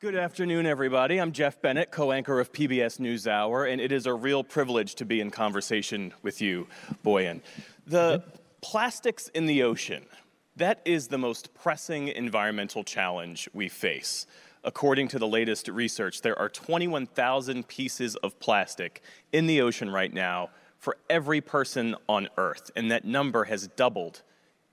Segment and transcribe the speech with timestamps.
[0.00, 1.20] Good afternoon, everybody.
[1.20, 5.04] I'm Geoff Bennett, co anchor of PBS NewsHour, and it is a real privilege to
[5.04, 6.68] be in conversation with you,
[7.04, 7.40] Boyan.
[7.84, 8.30] The mm-hmm.
[8.60, 10.06] plastics in the ocean,
[10.54, 14.24] that is the most pressing environmental challenge we face.
[14.62, 19.02] According to the latest research, there are 21,000 pieces of plastic
[19.32, 24.22] in the ocean right now for every person on Earth, and that number has doubled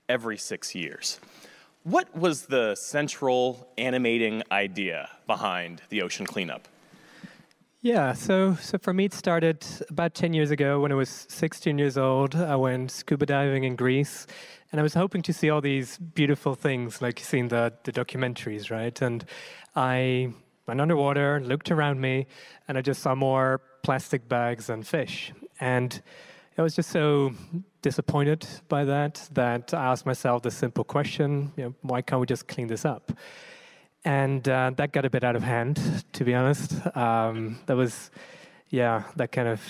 [0.08, 1.18] every six years.
[1.86, 6.66] What was the central animating idea behind the ocean cleanup?
[7.80, 11.78] Yeah, so so for me, it started about 10 years ago when I was 16
[11.78, 12.34] years old.
[12.34, 14.26] I went scuba diving in Greece,
[14.72, 17.72] and I was hoping to see all these beautiful things like you see in the,
[17.84, 19.00] the documentaries, right?
[19.00, 19.24] And
[19.76, 20.32] I
[20.66, 22.26] went underwater, looked around me,
[22.66, 25.32] and I just saw more plastic bags and fish.
[25.60, 26.02] And
[26.58, 27.34] I was just so
[27.82, 32.26] disappointed by that that I asked myself the simple question: you know, why can't we
[32.26, 33.12] just clean this up?
[34.06, 36.74] And uh, that got a bit out of hand, to be honest.
[36.96, 38.10] Um, that was,
[38.70, 39.60] yeah, that kind of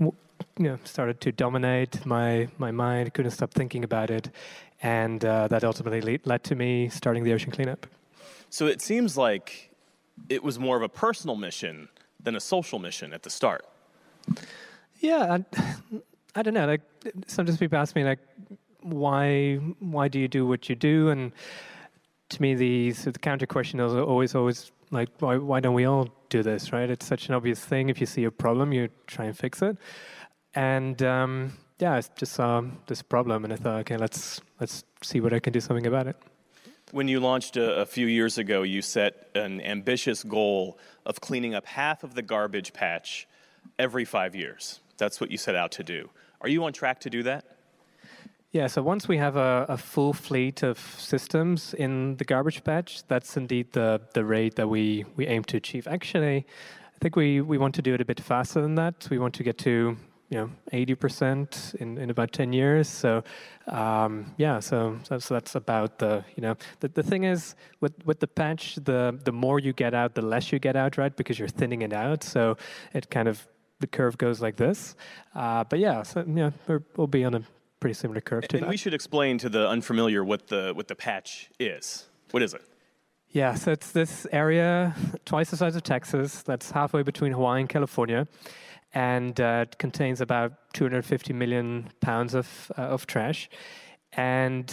[0.00, 0.12] you
[0.58, 3.14] know started to dominate my my mind.
[3.14, 4.30] Couldn't stop thinking about it,
[4.82, 7.86] and uh, that ultimately led to me starting the ocean cleanup.
[8.50, 9.70] So it seems like
[10.28, 13.64] it was more of a personal mission than a social mission at the start.
[14.98, 15.44] Yeah, I
[16.42, 16.66] don't know.
[16.66, 16.82] Like
[17.26, 18.20] sometimes people ask me like,
[18.82, 21.08] why why do you do what you do?
[21.08, 21.32] And
[22.30, 25.84] to me, the so the counter question is always always like, why why don't we
[25.84, 26.72] all do this?
[26.72, 26.90] Right?
[26.90, 27.88] It's such an obvious thing.
[27.88, 29.76] If you see a problem, you try and fix it.
[30.54, 35.20] And um, yeah, I just saw this problem, and I thought, okay, let's let's see
[35.20, 36.16] what I can do something about it.
[36.92, 41.54] When you launched a, a, few years ago, you set an ambitious goal of cleaning
[41.54, 43.26] up half of the garbage patch
[43.78, 44.80] every five years.
[44.96, 46.10] That's what you set out to do.
[46.40, 47.44] Are you on track to do that?
[48.52, 53.02] Yeah, so once we have a, a, full fleet of systems in the garbage patch,
[53.08, 55.88] that's indeed the, the rate that we, we aim to achieve.
[55.88, 56.46] Actually,
[56.94, 59.08] I think we, we want to do it a bit faster than that.
[59.10, 59.96] We want to get to
[60.30, 62.88] you know 80% in, in about 10 years.
[62.88, 63.24] So
[63.66, 67.94] um, yeah, so, so, so that's about the you know the, the thing is with
[68.04, 71.14] with the patch, the the more you get out, the less you get out, right?
[71.14, 72.22] Because you're thinning it out.
[72.22, 72.56] So
[72.92, 73.46] it kind of
[73.84, 74.96] the curve goes like this.
[75.34, 76.50] Uh, but yeah, so yeah,
[76.96, 77.42] we'll be on a
[77.80, 78.70] pretty similar curve to and that.
[78.70, 82.06] we should explain to the unfamiliar what the what the patch is.
[82.30, 82.62] What is it?
[83.28, 86.42] Yeah, so it's this area twice the size of Texas.
[86.42, 88.26] That's halfway between Hawaii and California,
[88.94, 93.50] and uh, it contains about 250 million pounds of uh, of trash.
[94.16, 94.66] And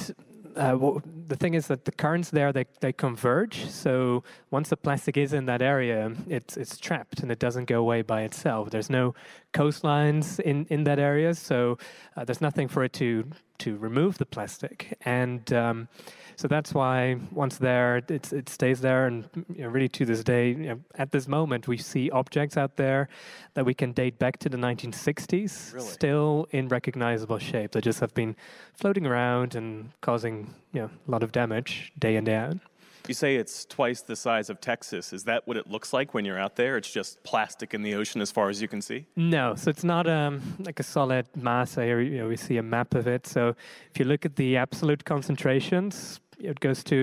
[0.56, 3.66] uh, the thing is that the currents there they, they converge.
[3.70, 7.80] So once the plastic is in that area, it's it's trapped and it doesn't go
[7.80, 8.70] away by itself.
[8.70, 9.14] There's no
[9.54, 11.78] coastlines in, in that area, so
[12.16, 13.26] uh, there's nothing for it to
[13.64, 14.98] to remove the plastic.
[15.06, 15.88] And um,
[16.36, 19.06] so that's why once there, it, it stays there.
[19.06, 22.58] And you know, really to this day, you know, at this moment, we see objects
[22.58, 23.10] out there
[23.54, 25.86] that we can date back to the 1960s, really?
[25.86, 27.72] still in recognizable shape.
[27.72, 28.36] They just have been
[28.74, 32.58] floating around and causing you know, a lot of damage day in, day out.
[33.08, 35.14] You say it's twice the size of Texas.
[35.14, 36.78] Is that what it looks like when you're out there?
[36.78, 39.06] It's just plastic in the ocean as far as you can see?
[39.16, 41.76] No, so it's not um, like a solid mass.
[41.76, 43.26] Here you know, we see a map of it.
[43.28, 43.56] So
[43.92, 46.96] if you look at the absolute concentrations, it goes to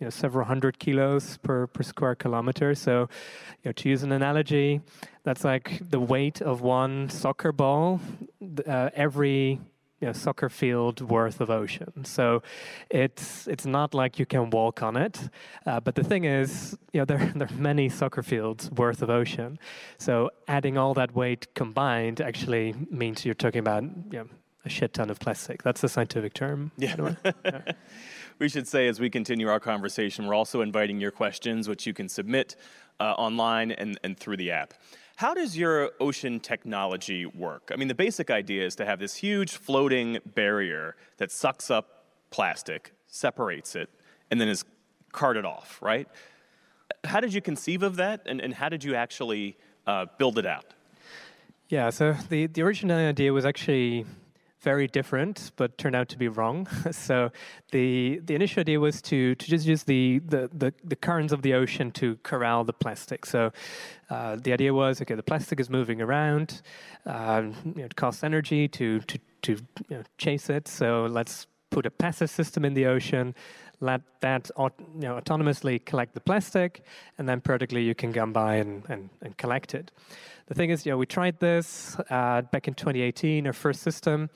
[0.00, 2.74] you know, several hundred kilos per, per square kilometer.
[2.74, 3.08] So,
[3.62, 4.80] you know, to use an analogy,
[5.24, 8.00] that's like the weight of one soccer ball
[8.66, 9.60] uh, every
[10.00, 12.04] you know, soccer field worth of ocean.
[12.04, 12.42] So
[12.88, 15.28] it's it's not like you can walk on it.
[15.66, 19.10] Uh, but the thing is, you know, there, there are many soccer fields worth of
[19.10, 19.58] ocean.
[19.98, 24.28] So adding all that weight combined actually means you're talking about you know,
[24.64, 25.62] a shit ton of plastic.
[25.62, 26.72] That's the scientific term.
[26.76, 27.14] Yeah.
[27.44, 27.72] yeah.
[28.38, 31.92] we should say as we continue our conversation, we're also inviting your questions, which you
[31.92, 32.56] can submit
[32.98, 34.74] uh, online and, and through the app.
[35.20, 37.70] How does your ocean technology work?
[37.70, 42.06] I mean, the basic idea is to have this huge floating barrier that sucks up
[42.30, 43.90] plastic, separates it,
[44.30, 44.64] and then is
[45.12, 46.08] carted off, right?
[47.04, 50.46] How did you conceive of that, and, and how did you actually uh, build it
[50.46, 50.72] out?
[51.68, 54.06] Yeah, so the, the original idea was actually
[54.62, 56.66] very different, but turned out to be wrong.
[56.90, 57.30] so
[57.72, 61.42] the the initial idea was to to just use the the, the, the currents of
[61.42, 63.26] the ocean to corral the plastic.
[63.26, 63.52] So
[64.10, 66.62] uh, the idea was okay, the plastic is moving around.
[67.06, 69.52] Um, it costs energy to to to
[69.88, 70.68] you know, chase it.
[70.68, 73.34] So let's put a passive system in the ocean.
[73.80, 76.82] Let that you know, autonomously collect the plastic,
[77.18, 79.90] and then practically you can come by and, and, and collect it.
[80.46, 84.28] The thing is, you know, we tried this uh, back in 2018, our first system,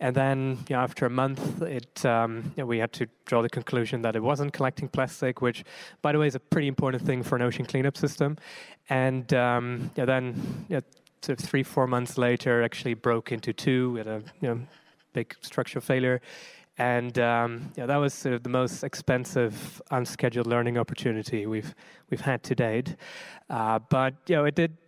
[0.00, 3.40] and then you know, after a month, it um, you know, we had to draw
[3.40, 5.64] the conclusion that it wasn't collecting plastic, which,
[6.02, 8.36] by the way, is a pretty important thing for an ocean cleanup system.
[8.90, 10.82] And um, yeah, then know,
[11.22, 14.60] sort of three, four months later, actually broke into two at a you know,
[15.12, 16.20] big structural failure.
[16.78, 21.74] And um, yeah, that was sort of the most expensive unscheduled learning opportunity we've
[22.10, 22.96] we've had to date.
[23.50, 24.78] Uh, but you know, it did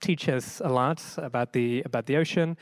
[0.00, 2.56] teach us a lot about the about the ocean.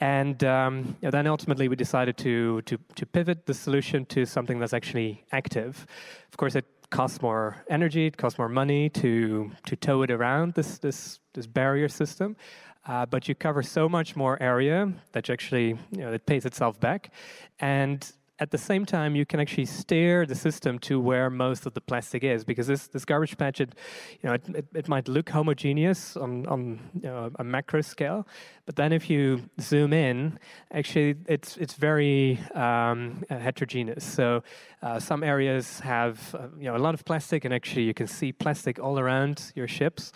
[0.00, 4.72] And um, then ultimately we decided to, to, to pivot the solution to something that's
[4.72, 5.86] actually active.
[6.32, 10.54] Of course, it costs more energy, it costs more money to, to tow it around
[10.54, 12.36] this, this, this barrier system.
[12.86, 16.80] Uh, but you cover so much more area that actually you know, it pays itself
[16.80, 17.12] back.
[17.58, 18.10] And
[18.40, 21.80] at the same time, you can actually steer the system to where most of the
[21.80, 23.74] plastic is, because this, this garbage patch, it,
[24.22, 28.26] you know, it, it, it might look homogeneous on, on you know, a macro scale,
[28.64, 30.38] but then if you zoom in,
[30.72, 34.04] actually, it's it's very um, heterogeneous.
[34.04, 34.42] So
[34.82, 38.06] uh, some areas have uh, you know a lot of plastic, and actually you can
[38.06, 40.12] see plastic all around your ships.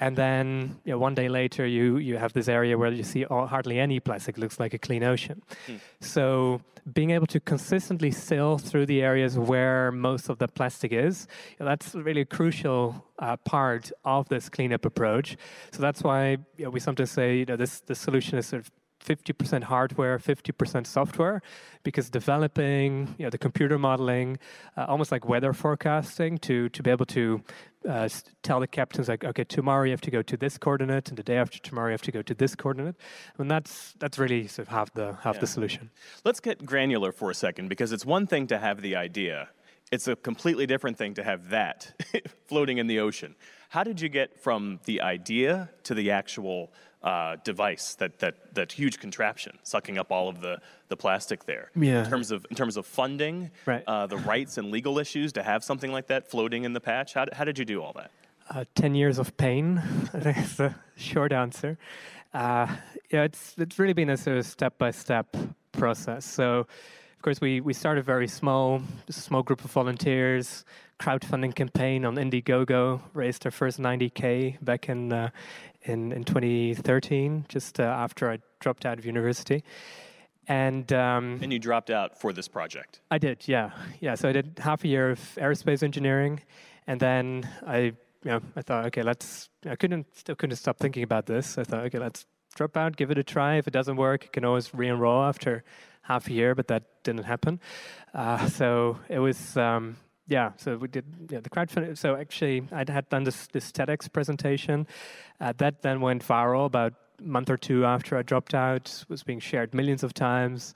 [0.00, 3.24] And then you know, one day later, you, you have this area where you see
[3.24, 5.42] all, hardly any plastic, looks like a clean ocean.
[5.66, 5.80] Mm.
[6.00, 6.60] So
[6.92, 11.26] being able to consistently sail through the areas where most of the plastic is,
[11.58, 15.36] you know, that's really a crucial uh, part of this cleanup approach.
[15.72, 18.62] So that's why you know, we sometimes say you know, this, this solution is sort
[18.62, 18.70] of
[19.04, 21.42] 50% hardware, 50% software,
[21.82, 24.38] because developing you know, the computer modeling,
[24.76, 27.42] uh, almost like weather forecasting, to, to be able to
[27.88, 28.08] uh,
[28.42, 31.22] tell the captains like, okay, tomorrow you have to go to this coordinate, and the
[31.22, 32.96] day after tomorrow you have to go to this coordinate.
[33.38, 35.40] And that's that's really sort of half the half yeah.
[35.40, 35.90] the solution.
[36.24, 39.48] Let's get granular for a second, because it's one thing to have the idea,
[39.90, 41.94] it's a completely different thing to have that
[42.46, 43.34] floating in the ocean.
[43.70, 46.72] How did you get from the idea to the actual
[47.02, 51.70] uh, device, that, that, that huge contraption sucking up all of the, the plastic there.
[51.76, 52.04] Yeah.
[52.04, 53.84] In terms of, in terms of funding, right.
[53.86, 57.14] uh, the rights and legal issues to have something like that floating in the patch,
[57.14, 58.10] how, how did you do all that?
[58.50, 59.78] Uh, 10 years of pain,
[60.14, 61.78] I think is the short answer.
[62.32, 62.66] Uh,
[63.10, 65.36] yeah, it's, it's really been a sort of step by step
[65.72, 66.24] process.
[66.24, 70.64] So, of course, we, we started very small, just a small group of volunteers,
[70.98, 75.30] crowdfunding campaign on Indiegogo, raised our first 90K back in, uh,
[75.82, 79.62] in, in 2013, just uh, after I dropped out of university.
[80.48, 83.00] And um, and you dropped out for this project.
[83.10, 84.14] I did, yeah, yeah.
[84.14, 86.40] So I did half a year of aerospace engineering,
[86.86, 87.94] and then I, you
[88.24, 89.50] know, I thought, okay, let's.
[89.68, 91.58] I couldn't, still couldn't stop thinking about this.
[91.58, 92.24] I thought, okay, let's
[92.54, 93.56] drop out, give it a try.
[93.56, 95.64] If it doesn't work, you can always re-enroll after
[96.00, 97.60] half a year, but that didn't happen.
[98.14, 99.54] Uh, so it was.
[99.54, 99.98] Um,
[100.28, 101.96] yeah, so we did yeah, the crowdfunding.
[101.96, 104.86] So actually, I had done this, this TEDx presentation.
[105.40, 109.22] Uh, that then went viral about a month or two after I dropped out, was
[109.22, 110.74] being shared millions of times.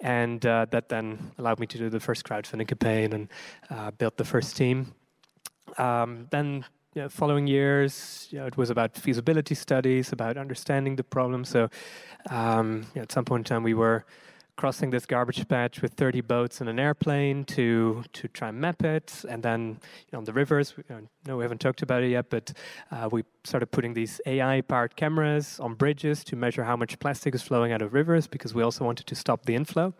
[0.00, 3.28] And uh, that then allowed me to do the first crowdfunding campaign and
[3.70, 4.94] uh, build the first team.
[5.76, 6.64] Um, then
[6.94, 11.44] you know, following years, you know, it was about feasibility studies, about understanding the problem.
[11.44, 11.68] So
[12.30, 14.06] um, you know, at some point in time, we were
[14.56, 18.84] crossing this garbage patch with 30 boats and an airplane to to try and map
[18.84, 19.24] it.
[19.28, 22.10] And then you know, on the rivers, we, you no, we haven't talked about it
[22.10, 22.52] yet, but
[22.90, 27.42] uh, we started putting these AI-powered cameras on bridges to measure how much plastic is
[27.42, 29.92] flowing out of rivers because we also wanted to stop the inflow.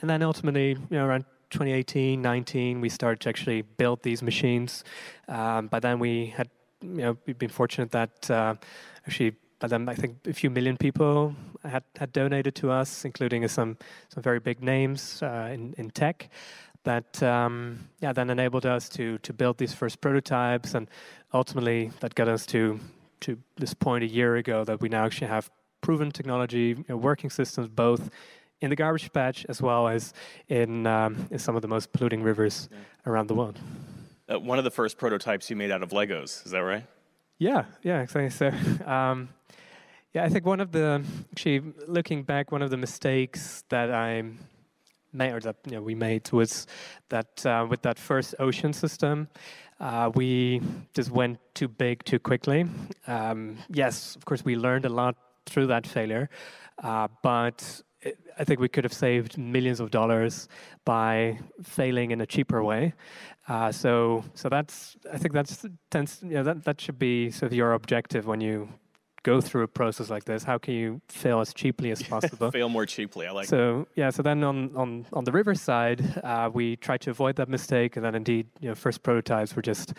[0.00, 4.84] And then ultimately, you know, around 2018, 19, we started to actually build these machines.
[5.28, 6.48] Um, by then, we had,
[6.80, 8.54] you know, we've been fortunate that uh,
[9.06, 13.46] actually but then I think a few million people had, had donated to us, including
[13.46, 13.76] some,
[14.08, 16.28] some very big names uh, in, in tech
[16.82, 20.74] that um, yeah, then enabled us to, to build these first prototypes.
[20.74, 20.90] And
[21.32, 22.80] ultimately, that got us to,
[23.20, 25.48] to this point a year ago that we now actually have
[25.80, 28.10] proven technology, you know, working systems, both
[28.60, 30.12] in the garbage patch as well as
[30.48, 32.78] in, um, in some of the most polluting rivers yeah.
[33.06, 33.60] around the world.
[34.28, 36.84] Uh, one of the first prototypes you made out of Legos, is that right?
[37.42, 38.30] Yeah, yeah, exactly.
[38.30, 39.28] So, um,
[40.14, 44.24] yeah, I think one of the actually looking back, one of the mistakes that I
[45.12, 46.66] made or that you know, we made was
[47.08, 49.28] that uh, with that first ocean system,
[49.80, 50.60] uh, we
[50.94, 52.66] just went too big too quickly.
[53.06, 55.16] Um, yes, of course, we learned a lot
[55.46, 56.28] through that failure,
[56.82, 57.82] uh, but
[58.38, 60.48] I think we could have saved millions of dollars
[60.84, 62.94] by failing in a cheaper way.
[63.48, 67.50] Uh, so, so that's I think that's tends you know that that should be sort
[67.52, 68.68] of your objective when you
[69.22, 70.44] go through a process like this?
[70.44, 72.50] How can you fail as cheaply as possible?
[72.50, 73.26] fail more cheaply.
[73.26, 73.48] I like.
[73.48, 77.36] So yeah, so then on on on the river side, uh, we tried to avoid
[77.36, 79.94] that mistake, and then indeed, you know, first prototypes were just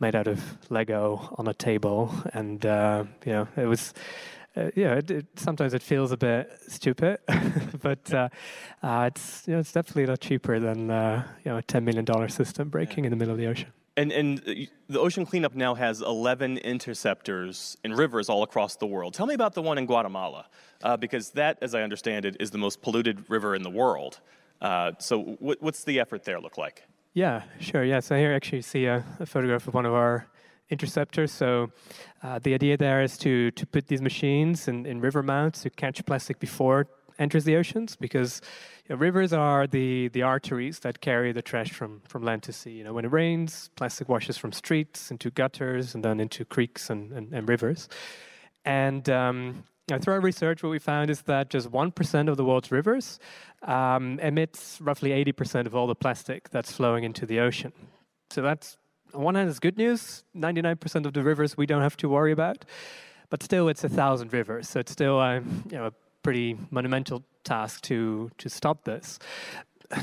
[0.00, 3.92] made out of Lego on a table, and uh, you know, it was.
[4.56, 7.18] Uh, yeah, it, it, sometimes it feels a bit stupid,
[7.82, 8.28] but uh,
[8.84, 11.84] uh, it's you know, it's definitely a lot cheaper than uh, you know a ten
[11.84, 13.08] million dollar system breaking yeah.
[13.08, 13.72] in the middle of the ocean.
[13.96, 19.14] And, and the ocean cleanup now has 11 interceptors in rivers all across the world.
[19.14, 20.46] Tell me about the one in Guatemala,
[20.82, 24.20] uh, because that, as I understand it, is the most polluted river in the world.
[24.60, 26.82] Uh, so, w- what's the effort there look like?
[27.12, 27.84] Yeah, sure.
[27.84, 30.26] Yeah, so here actually you see a, a photograph of one of our
[30.70, 31.30] interceptors.
[31.30, 31.70] So,
[32.22, 35.70] uh, the idea there is to, to put these machines in, in river mouths to
[35.70, 38.40] catch plastic before enters the oceans because
[38.88, 42.52] you know, rivers are the, the arteries that carry the trash from, from land to
[42.52, 42.72] sea.
[42.72, 46.90] You know, when it rains, plastic washes from streets into gutters and then into creeks
[46.90, 47.88] and, and, and rivers.
[48.64, 49.64] And um,
[50.00, 53.18] through our research, what we found is that just 1% of the world's rivers
[53.62, 57.72] um, emits roughly 80% of all the plastic that's flowing into the ocean.
[58.30, 58.76] So that's,
[59.14, 60.24] on one hand, is good news.
[60.36, 62.64] 99% of the rivers we don't have to worry about.
[63.30, 64.68] But still, it's a thousand rivers.
[64.68, 65.92] So it's still um, you know, a
[66.24, 69.20] pretty monumental task to, to stop this.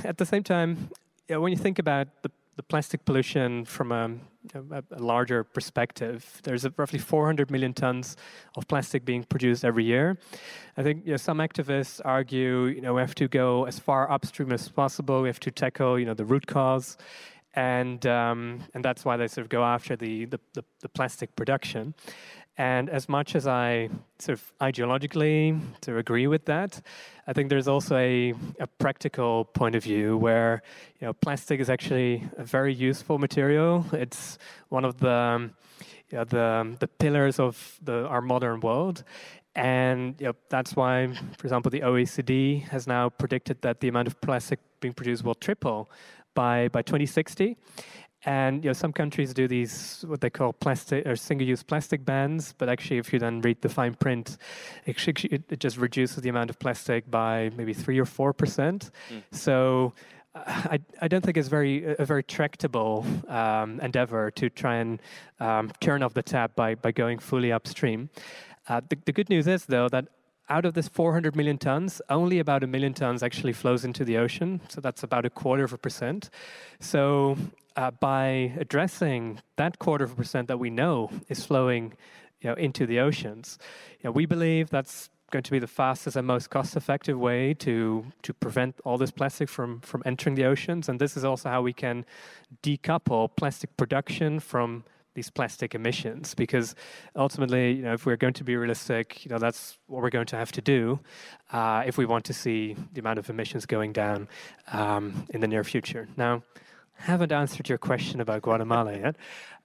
[0.06, 0.90] At the same time,
[1.28, 4.12] you know, when you think about the, the plastic pollution from a,
[4.54, 8.16] a, a larger perspective, there's roughly 400 million tons
[8.56, 10.18] of plastic being produced every year.
[10.78, 14.10] I think you know, some activists argue, you know, we have to go as far
[14.10, 15.24] upstream as possible.
[15.24, 16.98] We have to tackle, you know, the root cause
[17.54, 21.36] and um, and that's why they sort of go after the the, the, the plastic
[21.36, 21.94] production.
[22.58, 23.90] And as much as I
[24.20, 26.82] sort of ideologically to agree with that,
[27.26, 30.62] I think there's also a, a practical point of view where
[31.00, 33.86] you know plastic is actually a very useful material.
[33.94, 34.38] It's
[34.70, 35.50] one of the
[36.10, 39.04] you know, the the pillars of the, our modern world,
[39.56, 44.08] and you know, that's why, for example, the OECD has now predicted that the amount
[44.08, 45.90] of plastic being produced will triple
[46.34, 47.58] by by 2060.
[48.26, 52.54] And you know, some countries do these what they call plastic or single-use plastic bans,
[52.58, 54.38] but actually, if you then read the fine print,
[54.86, 58.92] it, it just reduces the amount of plastic by maybe three or four percent.
[59.10, 59.24] Mm.
[59.32, 59.94] So.
[60.34, 65.02] I, I don't think it's very a very tractable um, endeavor to try and
[65.42, 68.10] um, turn off the tap by, by going fully upstream.
[68.70, 70.06] Uh, the, the good news is, though, that
[70.50, 74.18] out of this 400 million tons, only about a million tons actually flows into the
[74.18, 74.62] ocean.
[74.70, 76.30] So that's about a quarter of a percent.
[76.80, 77.38] So
[77.76, 81.94] uh, by addressing that quarter of a percent that we know is flowing
[82.42, 83.58] you know, into the oceans,
[84.00, 88.06] you know, we believe that's going to be the fastest and most cost-effective way to
[88.22, 90.90] to prevent all this plastic from from entering the oceans.
[90.90, 92.06] And this is also how we can
[92.62, 96.76] decouple plastic production from these plastic emissions because
[97.16, 100.26] ultimately you know if we're going to be realistic you know that's what we're going
[100.26, 101.00] to have to do
[101.52, 104.28] uh, if we want to see the amount of emissions going down
[104.72, 106.42] um, in the near future now
[107.02, 109.16] haven't answered your question about Guatemala yet.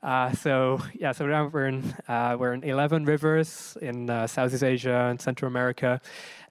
[0.02, 4.62] Uh, so yeah, so now we're in uh, we're in 11 rivers in uh, Southeast
[4.62, 6.00] Asia and Central America,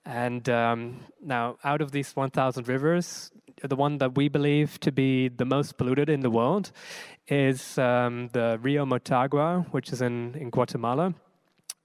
[0.06, 3.32] and um, now out of these 1,000 rivers,
[3.64, 6.72] the one that we believe to be the most polluted in the world
[7.28, 11.14] is um, the Rio Motagua, which is in in Guatemala.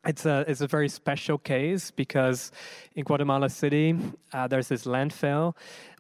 [0.07, 2.53] It's a, it's a very special case because
[2.95, 3.95] in Guatemala City,
[4.33, 5.55] uh, there's this landfill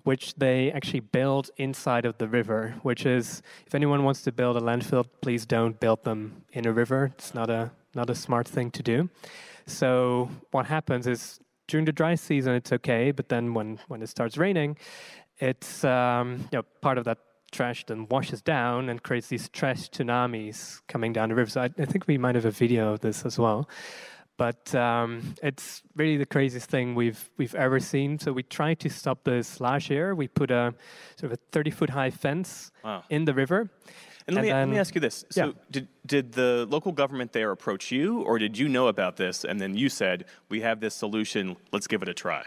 [0.04, 4.56] which they actually build inside of the river, which is, if anyone wants to build
[4.56, 7.12] a landfill, please don't build them in a river.
[7.18, 9.10] It's not a, not a smart thing to do.
[9.66, 14.08] So what happens is during the dry season, it's okay, but then when, when it
[14.08, 14.78] starts raining,
[15.40, 17.18] it's um, you know, part of that
[17.50, 21.50] trash then washes down and creates these trash tsunamis coming down the river.
[21.50, 23.68] So I, I think we might have a video of this as well.
[24.36, 28.18] But um, it's really the craziest thing we've we've ever seen.
[28.18, 30.14] So we tried to stop this last year.
[30.14, 30.74] We put a
[31.16, 33.04] sort of a 30 foot high fence wow.
[33.10, 33.68] in the river.
[34.26, 35.24] And, let, me, then, let me ask you this.
[35.30, 35.52] So, yeah.
[35.70, 39.60] did, did the local government there approach you, or did you know about this and
[39.60, 42.44] then you said, We have this solution, let's give it a try?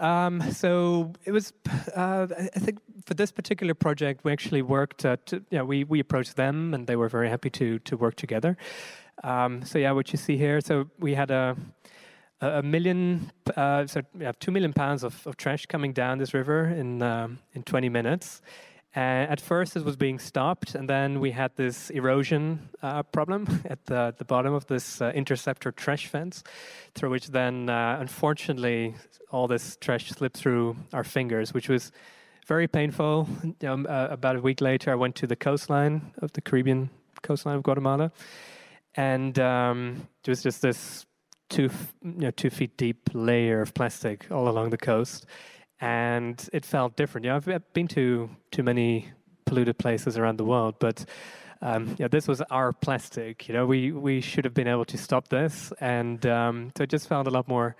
[0.00, 1.52] Um, so it was,
[1.96, 6.00] uh, I think for this particular project, we actually worked, uh, to, you we, we
[6.00, 8.56] approached them and they were very happy to, to work together.
[9.24, 11.56] Um, so yeah, what you see here, so we had a,
[12.40, 16.32] a million, uh, so we have two million pounds of, of trash coming down this
[16.32, 18.40] river in, um, in 20 minutes.
[18.96, 23.46] Uh, at first, it was being stopped, and then we had this erosion uh, problem
[23.66, 26.42] at the, the bottom of this uh, interceptor trash fence,
[26.94, 28.94] through which then, uh, unfortunately,
[29.30, 31.92] all this trash slipped through our fingers, which was
[32.46, 33.28] very painful.
[33.60, 36.88] Know, uh, about a week later, I went to the coastline of the Caribbean
[37.22, 38.10] coastline of Guatemala,
[38.94, 41.04] and um, it was just this
[41.50, 41.70] two,
[42.02, 45.26] you know, two feet deep layer of plastic all along the coast,
[45.80, 47.24] and it felt different.
[47.24, 49.08] Yeah, I've been to too many
[49.44, 51.04] polluted places around the world, but
[51.60, 53.48] um, yeah, this was our plastic.
[53.48, 56.90] You know, we we should have been able to stop this, and um, so it
[56.90, 57.76] just felt a lot more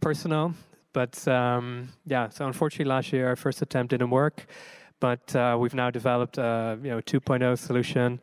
[0.00, 0.54] personal.
[0.92, 4.46] But um, yeah, so unfortunately, last year our first attempt didn't work,
[5.00, 8.20] but uh, we've now developed a you know 2.0 solution,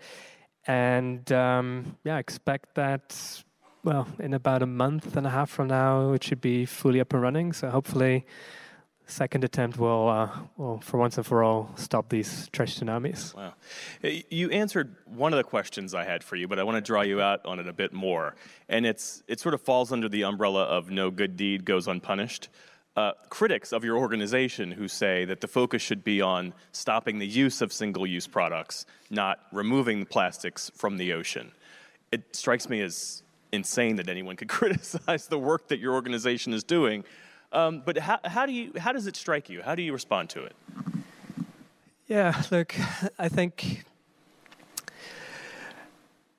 [0.68, 3.44] and um, yeah, expect that.
[3.84, 7.12] Well, in about a month and a half from now, it should be fully up
[7.12, 7.52] and running.
[7.52, 8.26] So hopefully,
[9.06, 13.36] second attempt will, uh, will, for once and for all, stop these trash tsunamis.
[13.36, 13.54] Wow.
[14.02, 17.02] You answered one of the questions I had for you, but I want to draw
[17.02, 18.36] you out on it a bit more.
[18.70, 22.50] And it's, it sort of falls under the umbrella of no good deed goes unpunished.
[22.96, 27.28] Uh, critics of your organization who say that the focus should be on stopping the
[27.28, 31.52] use of single use products, not removing the plastics from the ocean.
[32.12, 36.64] It strikes me as insane that anyone could criticize the work that your organization is
[36.64, 37.04] doing
[37.54, 39.62] um, but how, how, do you, how does it strike you?
[39.62, 40.56] How do you respond to it?
[42.08, 42.76] Yeah, look,
[43.18, 43.86] I think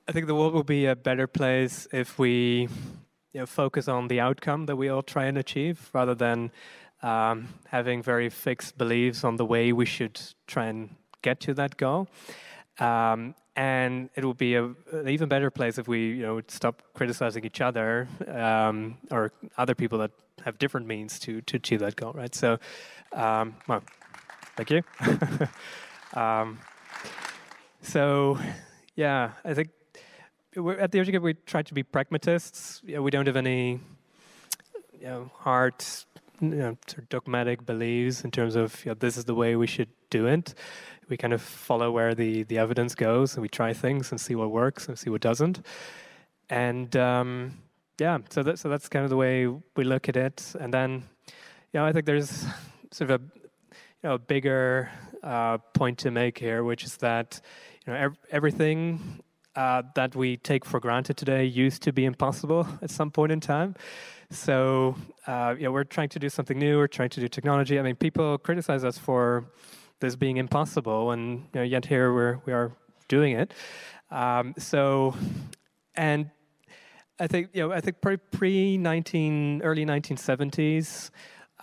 [0.07, 2.69] I think the world will be a better place if we
[3.33, 6.51] you know, focus on the outcome that we all try and achieve, rather than
[7.01, 10.89] um, having very fixed beliefs on the way we should try and
[11.23, 12.07] get to that goal.
[12.79, 16.81] Um, and it will be a, an even better place if we, you know, stop
[16.93, 20.11] criticizing each other um, or other people that
[20.43, 22.35] have different means to to achieve that goal, right?
[22.35, 22.59] So,
[23.13, 23.83] um, well,
[24.55, 24.81] thank you.
[26.19, 26.59] um,
[27.81, 28.37] so,
[28.95, 29.69] yeah, I think
[30.57, 32.81] at the Ocean Cleanup we try to be pragmatists.
[32.85, 33.79] You know, we don't have any,
[34.99, 35.75] you know, hard,
[36.41, 36.77] you know,
[37.09, 40.53] dogmatic beliefs in terms of you know, this is the way we should do it.
[41.09, 44.35] We kind of follow where the the evidence goes, and we try things and see
[44.35, 45.61] what works and see what doesn't.
[46.49, 47.57] And um,
[47.99, 50.53] yeah, so that, so that's kind of the way we look at it.
[50.59, 51.03] And then,
[51.71, 52.45] you know, I think there's
[52.91, 54.89] sort of a you know a bigger
[55.23, 57.41] uh, point to make here, which is that
[57.85, 59.21] you know ev- everything
[59.55, 63.39] uh, that we take for granted today used to be impossible at some point in
[63.39, 63.75] time.
[64.31, 64.95] So
[65.27, 66.77] uh, we're trying to do something new.
[66.77, 67.79] We're trying to do technology.
[67.79, 69.45] I mean, people criticize us for
[69.99, 72.71] this being impossible, and you know, yet here we're we are
[73.07, 73.53] doing it.
[74.11, 75.15] Um, so,
[75.95, 76.29] and
[77.19, 81.11] I think you know I think pre nineteen early nineteen seventies.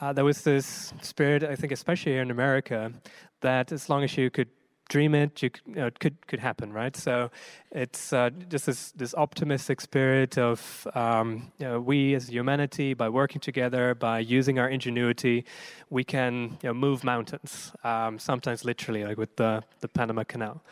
[0.01, 2.93] Uh, there was this spirit, I think, especially here in America,
[3.41, 4.49] that as long as you could
[4.93, 6.97] dream it, you, you know, it could could happen, right?
[6.97, 7.31] So
[7.71, 13.09] it's uh, just this this optimistic spirit of um, you know, we as humanity, by
[13.09, 15.45] working together, by using our ingenuity,
[15.91, 17.73] we can you know, move mountains.
[17.85, 20.63] Um, sometimes literally, like with the the Panama Canal.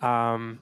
[0.00, 0.58] Um,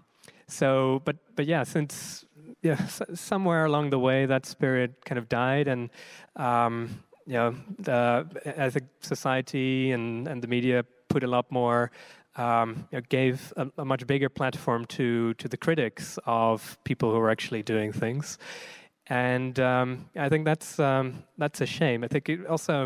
[0.47, 2.25] so, but but yeah, since
[2.63, 5.91] yeah, somewhere along the way, that spirit kind of died, and
[6.37, 8.27] um, you know, the,
[8.59, 11.91] I think society and, and the media put a lot more,
[12.37, 17.11] um, you know, gave a, a, much bigger platform to to the critics of people
[17.11, 18.39] who are actually doing things,
[19.09, 22.05] and um, I think that's um, that's a shame.
[22.05, 22.85] I think also,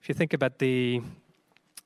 [0.00, 1.02] if you think about the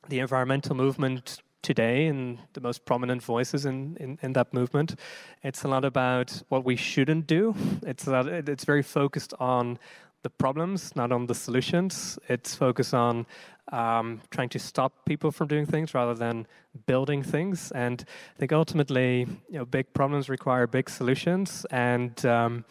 [0.09, 4.99] the environmental movement today and the most prominent voices in, in, in, that movement.
[5.43, 7.55] It's a lot about what we shouldn't do.
[7.83, 9.79] It's lot, it's very focused on
[10.23, 12.19] the problems, not on the solutions.
[12.29, 13.27] It's focused on
[13.71, 16.47] um, trying to stop people from doing things rather than
[16.87, 17.71] building things.
[17.73, 18.05] And
[18.37, 21.67] I think ultimately, you know, big problems require big solutions.
[21.71, 22.65] And um,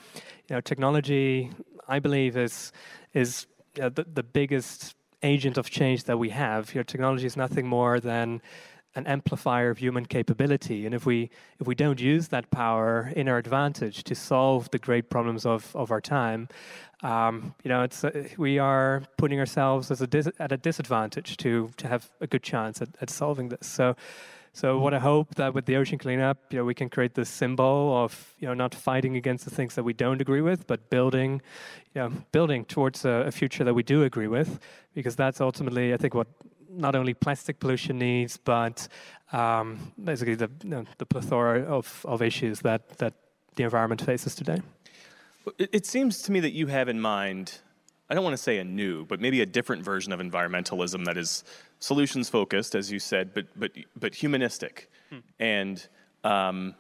[0.48, 1.52] you know, technology,
[1.88, 2.72] I believe, is
[3.14, 3.48] is
[3.82, 6.74] uh, the, the biggest agent of change that we have.
[6.74, 8.42] Your technology is nothing more than
[8.96, 10.86] an amplifier of human capability.
[10.86, 14.80] And if we if we don't use that power in our advantage to solve the
[14.80, 16.48] great problems of, of our time,
[17.02, 21.38] um, you know, it's uh, we are putting ourselves as a dis- at a disadvantage
[21.38, 23.68] to to have a good chance at, at solving this.
[23.68, 23.96] So.
[24.52, 27.30] So what I hope that with the ocean cleanup, you know, we can create this
[27.30, 30.90] symbol of you know not fighting against the things that we don't agree with, but
[30.90, 31.42] building,
[31.94, 34.60] you know, building towards a, a future that we do agree with,
[34.96, 36.28] because that's ultimately I think what
[36.70, 38.88] not only plastic pollution needs, but
[39.32, 43.14] um, basically the, you know, the plethora of, of issues that, that
[43.56, 44.62] the environment faces today.
[45.58, 47.60] It, it seems to me that you have in mind,
[48.10, 51.18] I don't want to say a new, but maybe a different version of environmentalism that
[51.18, 51.44] is
[51.80, 55.20] solutions focused, as you said, but, but, but humanistic hmm.
[55.40, 55.88] and
[56.24, 56.76] um,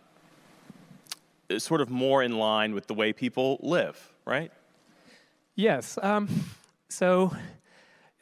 [1.57, 4.51] sort of more in line with the way people live, right?
[5.55, 5.97] Yes.
[6.01, 6.29] Um,
[6.89, 7.31] so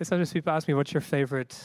[0.01, 1.59] Sometimes people ask me, what's your favorite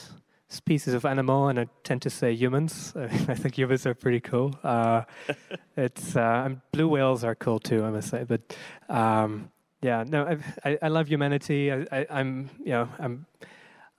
[0.49, 1.49] species of animal?
[1.49, 2.95] And I tend to say humans.
[2.97, 4.59] I think humans are pretty cool.
[4.65, 5.03] Uh,
[5.77, 8.25] it's uh, blue whales are cool too, I must say.
[8.25, 8.57] But
[8.89, 9.51] um,
[9.83, 11.73] Yeah, no, I, I, I love humanity.
[11.73, 13.27] I, I, am you know, I'm,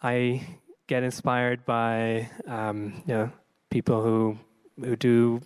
[0.01, 0.47] I
[0.87, 3.31] get inspired by, um, you know,
[3.69, 4.37] people who
[4.79, 5.41] who do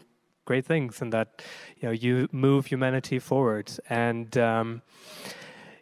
[0.45, 1.43] great things and that,
[1.77, 3.71] you know, you move humanity forward.
[3.89, 4.81] And um,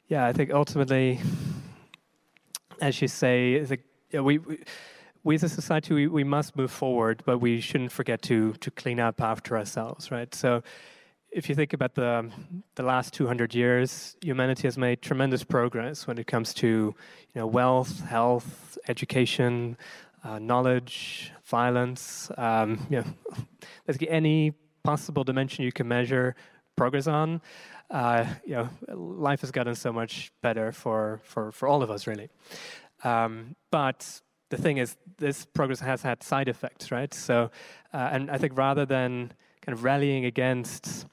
[0.08, 1.20] yeah, I think ultimately,
[2.82, 3.80] as you say, the,
[4.24, 4.60] we, we
[5.24, 8.72] we as a society we, we must move forward, but we shouldn't forget to to
[8.72, 10.34] clean up after ourselves, right?
[10.34, 10.64] So
[11.32, 12.32] if you think about the
[12.76, 16.96] the last 200 years, humanity has made tremendous progress when it comes to you
[17.36, 19.78] know wealth, health, education,
[20.24, 22.32] uh, knowledge, violence.
[22.38, 23.06] Um, you know,
[23.88, 26.36] basically any possible dimension you can measure
[26.76, 27.42] progress on.
[27.90, 32.08] Uh, you know, life has gotten so much better for for for all of us,
[32.08, 32.30] really.
[33.04, 37.14] Um, but the thing is, this progress has had side effects, right?
[37.14, 37.52] So,
[37.94, 41.06] uh, and I think rather than kind of rallying against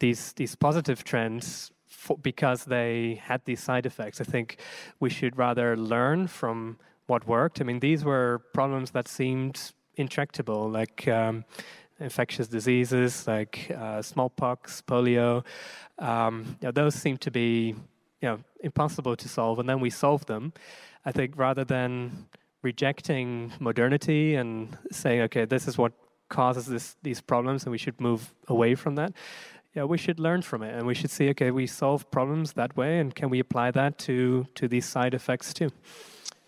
[0.00, 4.20] these these positive trends for, because they had these side effects.
[4.20, 4.58] I think
[5.00, 7.60] we should rather learn from what worked.
[7.60, 11.44] I mean, these were problems that seemed intractable, like um,
[12.00, 15.44] infectious diseases, like uh, smallpox, polio.
[15.98, 17.74] Um, you know, those seem to be
[18.20, 20.52] you know impossible to solve, and then we solve them.
[21.04, 22.26] I think rather than
[22.62, 25.92] rejecting modernity and saying, okay, this is what
[26.28, 29.12] causes this, these problems, and we should move away from that
[29.78, 32.76] yeah, we should learn from it and we should see, okay, we solve problems that
[32.76, 35.70] way and can we apply that to, to these side effects too?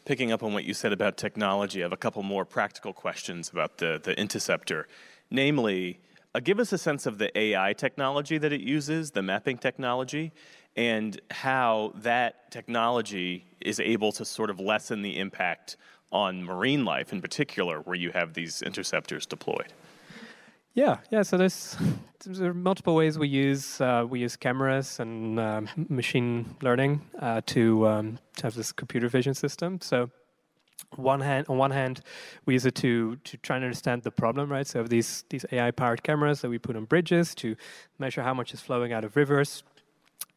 [0.05, 3.51] Picking up on what you said about technology, I have a couple more practical questions
[3.51, 4.89] about the, the interceptor.
[5.31, 6.01] Namely,
[6.35, 10.33] uh, give us a sense of the AI technology that it uses, the mapping technology,
[10.77, 15.77] and how that technology is able to sort of lessen the impact
[16.13, 19.73] on marine life in particular, where you have these interceptors deployed.
[20.75, 21.23] Yeah, yeah.
[21.23, 21.77] So there's,
[22.25, 27.41] there are multiple ways we use uh, we use cameras and uh, machine learning uh,
[27.47, 29.81] to, um, to have this computer vision system.
[29.81, 30.11] So
[30.97, 32.01] one hand on one hand
[32.47, 35.71] we use it to to try and understand the problem right so these these ai
[35.71, 37.55] powered cameras that we put on bridges to
[37.99, 39.63] measure how much is flowing out of rivers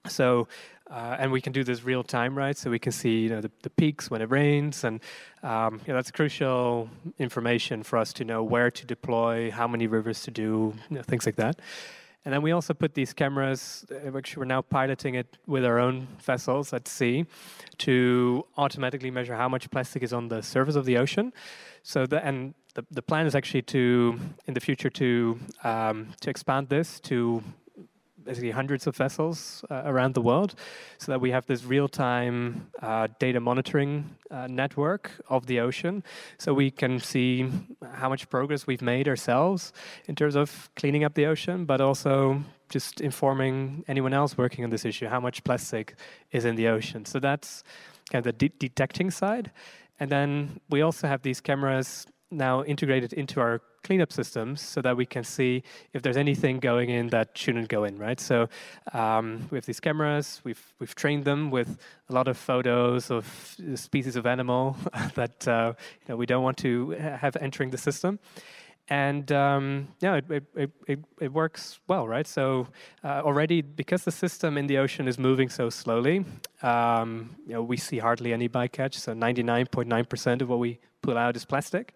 [0.07, 0.47] so,
[0.89, 2.57] uh, and we can do this real time, right?
[2.57, 4.99] So we can see you know, the, the peaks when it rains, and
[5.43, 6.89] um, you know, that's crucial
[7.19, 11.03] information for us to know where to deploy, how many rivers to do, you know,
[11.03, 11.59] things like that.
[12.25, 16.07] And then we also put these cameras, which we're now piloting it with our own
[16.21, 17.25] vessels at sea
[17.79, 21.33] to automatically measure how much plastic is on the surface of the ocean.
[21.81, 26.29] So, the, and the, the plan is actually to, in the future, to, um, to
[26.29, 27.43] expand this to
[28.25, 30.55] basically hundreds of vessels uh, around the world,
[30.97, 36.03] so that we have this real-time uh, data monitoring uh, network of the ocean,
[36.37, 37.49] so we can see
[37.93, 39.73] how much progress we've made ourselves
[40.07, 44.69] in terms of cleaning up the ocean, but also just informing anyone else working on
[44.69, 45.95] this issue how much plastic
[46.31, 47.05] is in the ocean.
[47.05, 47.63] So that's
[48.11, 49.51] kind of the de- detecting side.
[49.99, 54.95] And then we also have these cameras now integrated into our cleanup systems so that
[54.95, 55.61] we can see
[55.93, 58.19] if there's anything going in that shouldn't go in, right?
[58.19, 58.47] So
[58.93, 61.77] um, we have these cameras, we've, we've trained them with
[62.09, 63.25] a lot of photos of
[63.75, 64.77] species of animal
[65.15, 68.19] that uh, you know, we don't want to have entering the system.
[68.93, 70.25] And um, yeah, it,
[70.55, 72.27] it, it, it, works well, right?
[72.27, 72.67] So
[73.03, 76.25] uh, already, because the system in the ocean is moving so slowly,
[76.61, 78.93] um, you know, we see hardly any bycatch.
[78.93, 81.95] So 99.9% of what we pull out is plastic.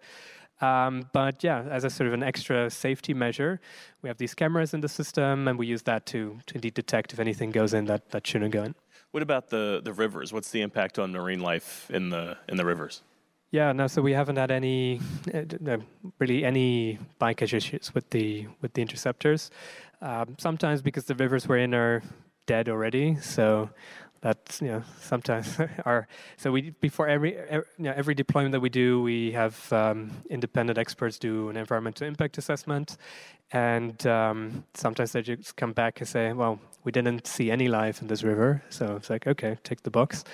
[0.60, 3.60] Um, but yeah, as a sort of an extra safety measure,
[4.02, 7.12] we have these cameras in the system, and we use that to, to indeed detect
[7.12, 8.74] if anything goes in that, that shouldn't go in.
[9.12, 10.32] What about the, the rivers?
[10.32, 13.02] What's the impact on marine life in the in the rivers?
[13.50, 13.86] Yeah, no.
[13.86, 15.00] So we haven't had any,
[15.32, 15.78] uh,
[16.18, 19.50] really any bycatch issues with the with the interceptors.
[20.02, 22.02] Um, sometimes because the rivers we're in are
[22.46, 23.70] dead already, so
[24.20, 28.60] that you know sometimes are so we before every every, you know, every deployment that
[28.60, 32.96] we do we have um, independent experts do an environmental impact assessment.
[33.50, 38.02] And um, sometimes they just come back and say well we didn't see any life
[38.02, 38.62] in this river.
[38.70, 40.24] So it's like okay take the box.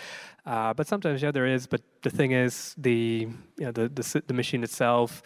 [0.46, 4.22] Uh, but sometimes yeah there is but the thing is the you know the the,
[4.26, 5.22] the machine itself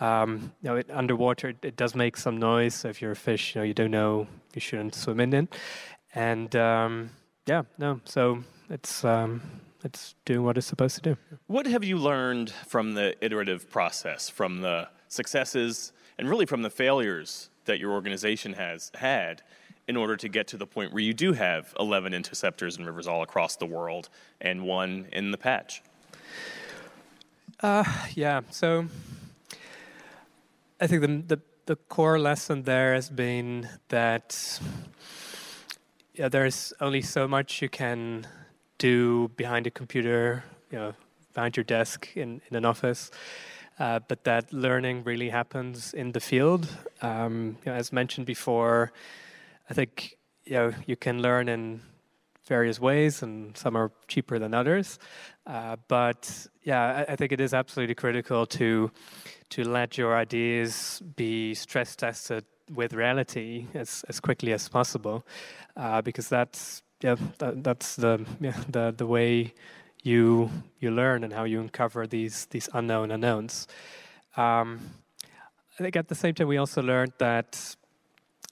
[0.00, 2.74] um, you know, it, underwater it, it, does make some noise.
[2.74, 5.56] So if you're a fish, you know, you don't know you shouldn't swim in it,
[6.14, 7.10] and um,
[7.48, 8.00] yeah, no.
[8.04, 9.40] So it's um,
[9.82, 11.16] it's doing what it's supposed to do.
[11.46, 16.70] What have you learned from the iterative process, from the successes, and really from the
[16.70, 19.42] failures that your organization has had?
[19.88, 23.08] in order to get to the point where you do have 11 interceptors and rivers
[23.08, 25.82] all across the world and one in the patch?
[27.60, 27.82] Uh,
[28.14, 28.86] yeah, so
[30.78, 34.60] I think the, the, the core lesson there has been that
[36.18, 38.26] yeah, there's only so much you can
[38.78, 40.92] do behind a computer, you know,
[41.32, 43.12] behind your desk in, in an office.
[43.78, 46.68] Uh, but that learning really happens in the field.
[47.00, 48.90] Um, you know, as mentioned before,
[49.70, 51.82] I think you know you can learn in
[52.48, 54.98] various ways, and some are cheaper than others.
[55.46, 58.90] Uh, but yeah, I, I, think it is absolutely critical to
[59.50, 65.24] to let your ideas be stress tested with reality as, as quickly as possible,
[65.76, 69.54] uh, because that's yeah that, that's the yeah, the the way
[70.02, 70.50] you
[70.80, 73.66] you learn and how you uncover these these unknown unknowns.
[74.36, 74.80] Um,
[75.78, 77.76] I think at the same time we also learned that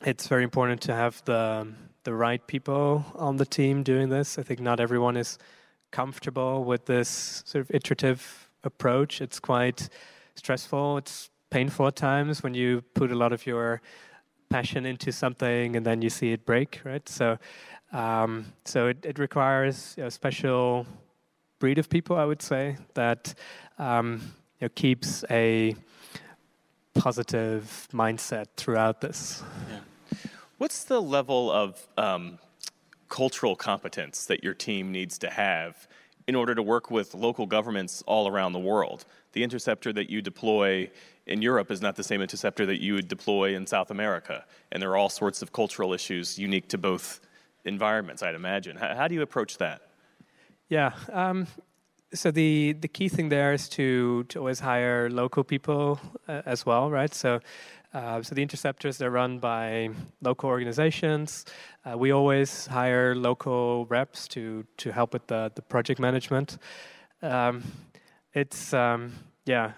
[0.05, 1.67] it's very important to have the
[2.05, 4.39] the right people on the team doing this.
[4.39, 5.39] I think not everyone is
[5.91, 9.21] comfortable with this sort of iterative approach.
[9.21, 9.89] It's quite
[10.35, 10.99] stressful.
[10.99, 13.81] It's painful at times when you put a lot of your
[14.49, 17.09] passion into something and then you see it break, right?
[17.09, 17.39] So,
[17.93, 20.87] um, so it, it requires a special
[21.59, 23.35] breed of people, I would say, that
[23.79, 24.21] um,
[24.61, 25.75] you know, keeps a
[26.95, 29.43] positive mindset throughout this.
[29.71, 29.79] Yeah.
[30.59, 32.39] What's the level of um,
[33.09, 35.87] cultural competence that your team needs to have
[36.27, 39.05] in order to work with local governments all around the world?
[39.37, 40.91] The interceptor that you deploy
[41.27, 44.81] in Europe is not the same interceptor that you would deploy in South America, and
[44.81, 47.21] there are all sorts of cultural issues unique to both
[47.67, 48.79] environments, I'd imagine.
[48.79, 49.83] How, how do you approach that?
[50.71, 50.93] Yeah.
[51.13, 51.47] Um,
[52.15, 56.65] so the the key thing there is to to always hire local people uh, as
[56.65, 57.13] well, right?
[57.13, 57.41] So
[57.93, 59.91] uh, so the interceptors they're run by
[60.23, 61.45] local organizations.
[61.85, 66.57] Uh, we always hire local reps to to help with the the project management.
[67.23, 67.63] Um,
[68.37, 69.15] it's um,
[69.47, 69.73] yeah,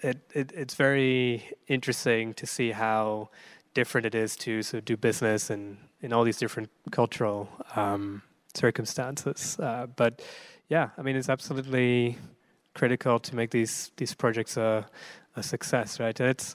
[0.00, 3.28] it, it, it's very interesting to see how
[3.74, 8.22] different it is to sort of do business in in all these different cultural um,
[8.54, 9.58] circumstances.
[9.58, 10.22] Uh, but
[10.68, 12.16] yeah, I mean it's absolutely
[12.74, 14.86] critical to make these these projects a,
[15.34, 16.18] a success, right?
[16.20, 16.54] And it's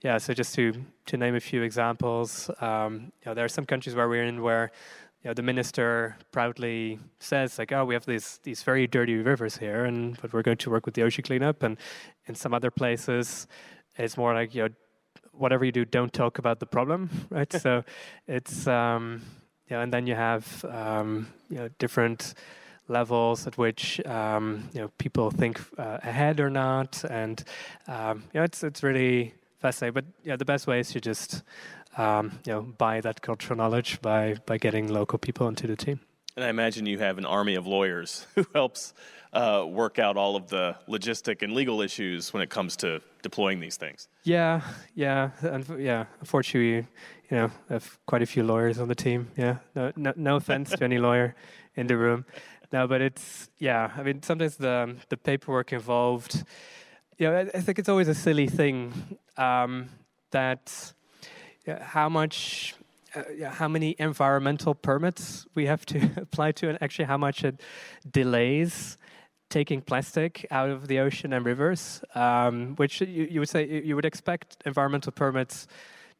[0.00, 3.66] yeah, so just to to name a few examples, um, you know, there are some
[3.66, 4.72] countries where we're in where
[5.22, 9.56] you know, the minister proudly says like, "Oh, we have these these very dirty rivers
[9.56, 11.76] here, and but we're going to work with the ocean cleanup." And
[12.26, 13.46] in some other places,
[13.96, 14.68] it's more like you know,
[15.32, 17.52] whatever you do, don't talk about the problem, right?
[17.52, 17.84] so
[18.28, 19.22] it's um,
[19.68, 22.34] yeah, and then you have um, you know different
[22.86, 27.44] levels at which um, you know people think uh, ahead or not, and
[27.86, 29.94] um, you know it's it's really fascinating.
[29.94, 31.42] But yeah, the best way is to just
[31.98, 36.00] um, you know buy that cultural knowledge by by getting local people into the team.
[36.36, 38.94] And I imagine you have an army of lawyers who helps
[39.32, 43.60] uh, work out all of the logistic and legal issues when it comes to deploying
[43.60, 44.08] these things.
[44.22, 44.60] Yeah,
[44.94, 46.04] yeah, and yeah.
[46.20, 46.86] Unfortunately,
[47.30, 49.30] you know, I have quite a few lawyers on the team.
[49.36, 51.34] Yeah, no, no, no offense to any lawyer
[51.74, 52.24] in the room.
[52.72, 53.90] No, but it's yeah.
[53.96, 56.44] I mean, sometimes the the paperwork involved.
[57.18, 58.92] You know, I, I think it's always a silly thing
[59.36, 59.88] um,
[60.30, 60.92] that
[61.68, 62.74] yeah, how much,
[63.14, 67.44] uh, yeah, how many environmental permits we have to apply to, and actually how much
[67.44, 67.60] it
[68.10, 68.96] delays
[69.50, 72.02] taking plastic out of the ocean and rivers.
[72.14, 75.66] Um, which you, you would say you would expect environmental permits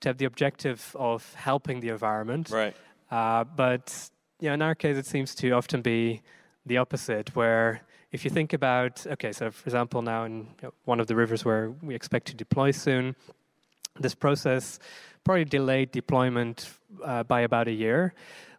[0.01, 2.77] to have the objective of helping the environment, right?
[3.11, 6.21] Uh, but yeah, in our case, it seems to often be
[6.67, 7.81] the opposite, where
[8.13, 11.17] if you think about, okay, so for example, now in you know, one of the
[11.17, 13.17] rivers where we expect to deploy soon,
[13.99, 14.79] this process
[15.29, 16.71] probably delayed deployment
[17.05, 18.15] uh, by about a year.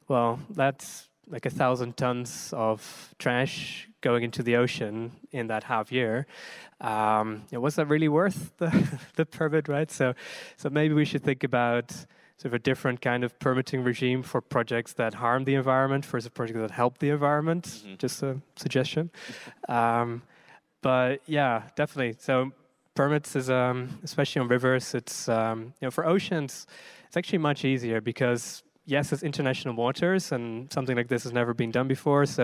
[0.07, 5.91] Well, that's like a thousand tons of trash going into the ocean in that half
[5.91, 6.27] year.
[6.79, 8.69] Um, was that really worth the,
[9.15, 9.89] the permit, right?
[9.89, 10.13] So,
[10.57, 11.89] so maybe we should think about
[12.37, 16.29] sort of a different kind of permitting regime for projects that harm the environment versus
[16.29, 17.63] projects that help the environment.
[17.65, 17.95] Mm-hmm.
[17.97, 19.09] Just a suggestion.
[19.69, 20.21] um,
[20.83, 22.15] but yeah, definitely.
[22.19, 22.51] So
[22.99, 26.67] permits is, um, especially on rivers, it's um, you know for oceans,
[27.07, 31.53] it's actually much easier because yes, it's international waters and something like this has never
[31.53, 32.25] been done before.
[32.25, 32.43] So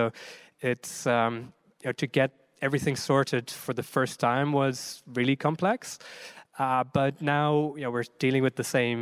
[0.62, 1.34] it's um,
[1.82, 2.30] you know, to get
[2.62, 6.00] everything sorted for the first time was really complex.
[6.58, 9.00] Uh, but now you know, we're dealing with the same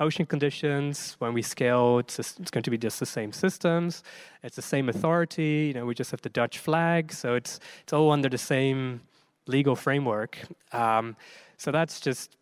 [0.00, 1.16] ocean conditions.
[1.18, 4.02] When we scale, it's, just, it's, going to be just the same systems.
[4.42, 5.66] It's the same authority.
[5.68, 9.02] You know, we just have the Dutch flag, so it's it's all under the same
[9.46, 10.38] legal framework.
[10.72, 11.16] Um,
[11.56, 12.36] so that's just.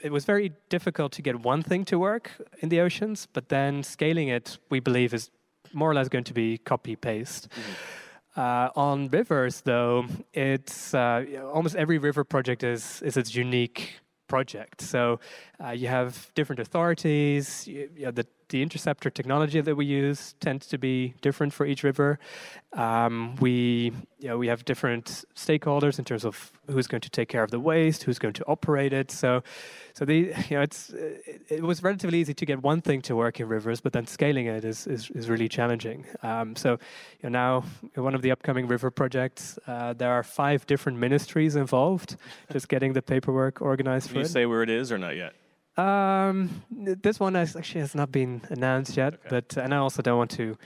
[0.00, 3.82] It was very difficult to get one thing to work in the oceans, but then
[3.82, 5.30] scaling it, we believe, is
[5.72, 7.48] more or less going to be copy paste.
[7.48, 8.40] Mm-hmm.
[8.40, 14.80] Uh, on rivers, though, it's uh, almost every river project is is its unique project.
[14.80, 15.18] So
[15.64, 17.66] uh, you have different authorities.
[17.66, 21.66] You, you know, the the interceptor technology that we use tends to be different for
[21.66, 22.18] each river.
[22.72, 27.28] Um, we, you know, we have different stakeholders in terms of who's going to take
[27.28, 29.10] care of the waste, who's going to operate it.
[29.10, 29.42] So,
[29.94, 33.16] so the, you know, it's, it, it was relatively easy to get one thing to
[33.16, 36.04] work in rivers, but then scaling it is, is, is really challenging.
[36.22, 36.78] Um, so,
[37.22, 40.98] you know, now in one of the upcoming river projects, uh, there are five different
[40.98, 42.16] ministries involved,
[42.52, 44.28] just getting the paperwork organized Can for you it.
[44.28, 45.34] say where it is or not yet?
[45.78, 49.28] Um, this one has, actually has not been announced yet, Okay.
[49.30, 50.56] but and I also don't want to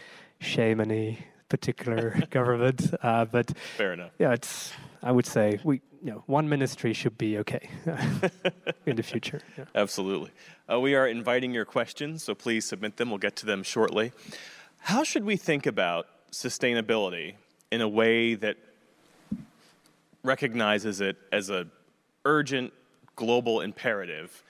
[0.40, 2.94] shame any particular government.
[3.02, 4.10] Uh, but Fair enough.
[4.18, 4.72] yeah, it's
[5.02, 7.68] I would say we you know one ministry should be okay
[8.86, 9.40] in the future.
[9.58, 9.64] Yeah.
[9.74, 10.30] Absolutely.
[10.70, 13.10] Uh, we are inviting your questions, so please submit them.
[13.10, 14.12] We'll get to them shortly.
[14.78, 17.34] How should we think about sustainability
[17.70, 18.56] in a way that
[20.24, 21.66] recognizes it as a
[22.24, 22.72] urgent
[23.16, 24.42] global imperative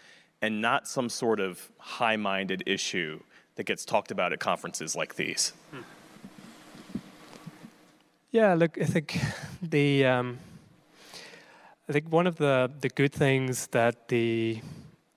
[0.43, 3.21] and not some sort of high-minded issue
[3.55, 5.53] that gets talked about at conferences like these?
[8.33, 9.19] Yeah, look, I think
[9.63, 10.39] the um,
[11.89, 14.61] I think one of the the good things that the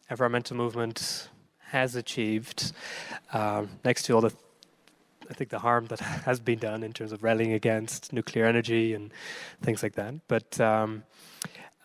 [0.10, 1.30] environmental movement
[1.70, 2.74] has achieved,
[3.34, 4.34] um, next to all the
[5.30, 8.94] I think the harm that has been done in terms of rallying against nuclear energy
[8.94, 9.12] and
[9.62, 11.04] things like that, but um,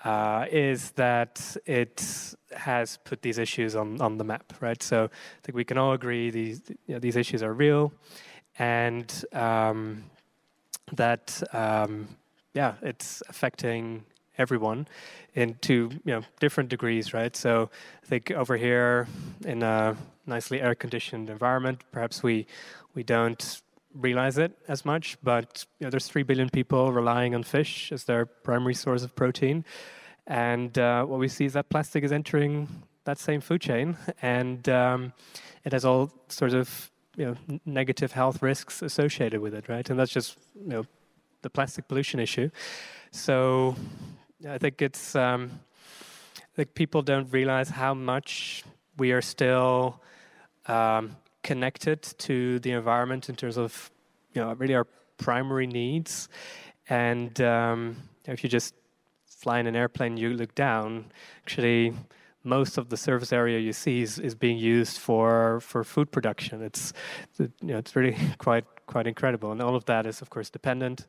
[0.04, 4.82] uh, is that it has put these issues on, on the map, right?
[4.82, 7.92] So I think we can all agree these you know, these issues are real,
[8.58, 10.04] and um,
[10.92, 12.08] that um,
[12.54, 14.04] yeah, it's affecting
[14.38, 14.88] everyone
[15.34, 17.36] in to you know different degrees, right?
[17.36, 17.70] So
[18.02, 19.06] I think over here
[19.44, 22.46] in a nicely air-conditioned environment, perhaps we
[22.94, 23.60] we don't
[23.94, 28.04] realize it as much, but you know, there's three billion people relying on fish as
[28.04, 29.64] their primary source of protein,
[30.26, 32.68] and uh, what we see is that plastic is entering
[33.04, 35.12] that same food chain, and um,
[35.64, 39.88] it has all sorts of you know negative health risks associated with it, right?
[39.90, 40.86] And that's just you know
[41.42, 42.50] the plastic pollution issue.
[43.10, 43.74] So
[44.48, 45.50] I think it's um,
[46.38, 48.64] I think people don't realize how much
[48.96, 50.00] we are still
[50.66, 53.90] um, connected to the environment in terms of
[54.32, 54.86] you know really our
[55.18, 56.28] primary needs.
[56.88, 58.74] And um, if you just
[59.26, 61.06] fly in an airplane, you look down,
[61.42, 61.94] actually.
[62.42, 66.62] Most of the surface area you see is, is being used for, for food production.
[66.62, 66.94] It's
[67.38, 71.06] you know, it's really quite quite incredible, and all of that is of course dependent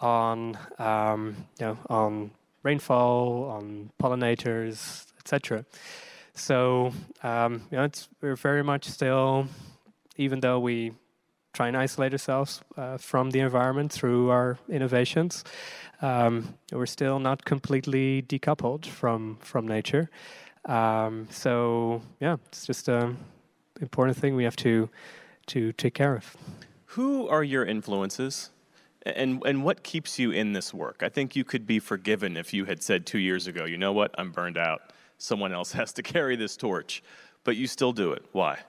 [0.00, 5.64] on um, you know on rainfall, on pollinators, etc.
[6.34, 6.92] So
[7.22, 9.46] um, you know, it's we're very much still,
[10.16, 10.92] even though we
[11.52, 15.44] try and isolate ourselves uh, from the environment through our innovations,
[16.00, 20.10] um, we're still not completely decoupled from from nature.
[20.64, 23.16] Um, so yeah, it's just an
[23.80, 24.88] important thing we have to
[25.46, 26.36] to take care of.
[26.86, 28.50] Who are your influences?
[29.04, 31.02] And, and what keeps you in this work?
[31.02, 33.92] I think you could be forgiven if you had said two years ago, you know
[33.92, 34.92] what, I'm burned out.
[35.18, 37.02] Someone else has to carry this torch.
[37.44, 38.24] But you still do it.
[38.30, 38.60] Why?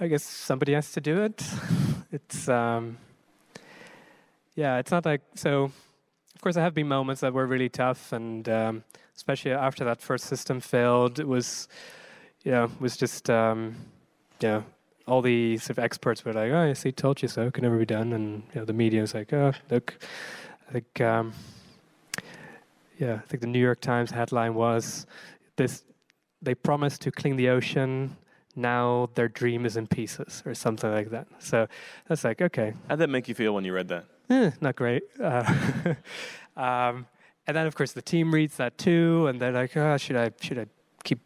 [0.00, 1.42] I guess somebody has to do it.
[2.10, 2.96] It's um,
[4.54, 5.64] yeah, it's not like so.
[5.64, 8.82] Of course, there have been moments that were really tough, and um,
[9.14, 11.68] especially after that first system failed, it was,
[12.52, 13.76] know, it was just um,
[14.40, 14.64] you know,
[15.06, 17.48] all the sort of experts were like, "Oh, I see, told you so.
[17.48, 19.98] It can never be done," and you know, the media was like, "Oh, look."
[20.70, 21.34] I think, um,
[22.98, 25.06] yeah, I think the New York Times headline was,
[25.56, 25.84] "This,
[26.40, 28.16] they promised to clean the ocean."
[28.58, 31.26] Now their dream is in pieces or something like that.
[31.38, 31.66] So
[32.08, 34.04] that's like, okay, How'd that make you feel when you read that?
[34.30, 35.02] eh, not great.
[35.22, 35.44] Uh,
[36.56, 37.06] um,
[37.46, 40.30] and then of course the team reads that too, and they're like, oh, should I
[40.40, 40.66] should I
[41.04, 41.20] keep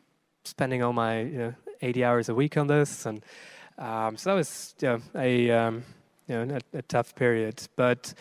[0.45, 3.07] spending all my you know, 80 hours a week on this?
[3.07, 3.25] And
[3.79, 5.85] um, so that was you know, a um,
[6.29, 7.67] you know a, a tough period.
[7.75, 8.15] But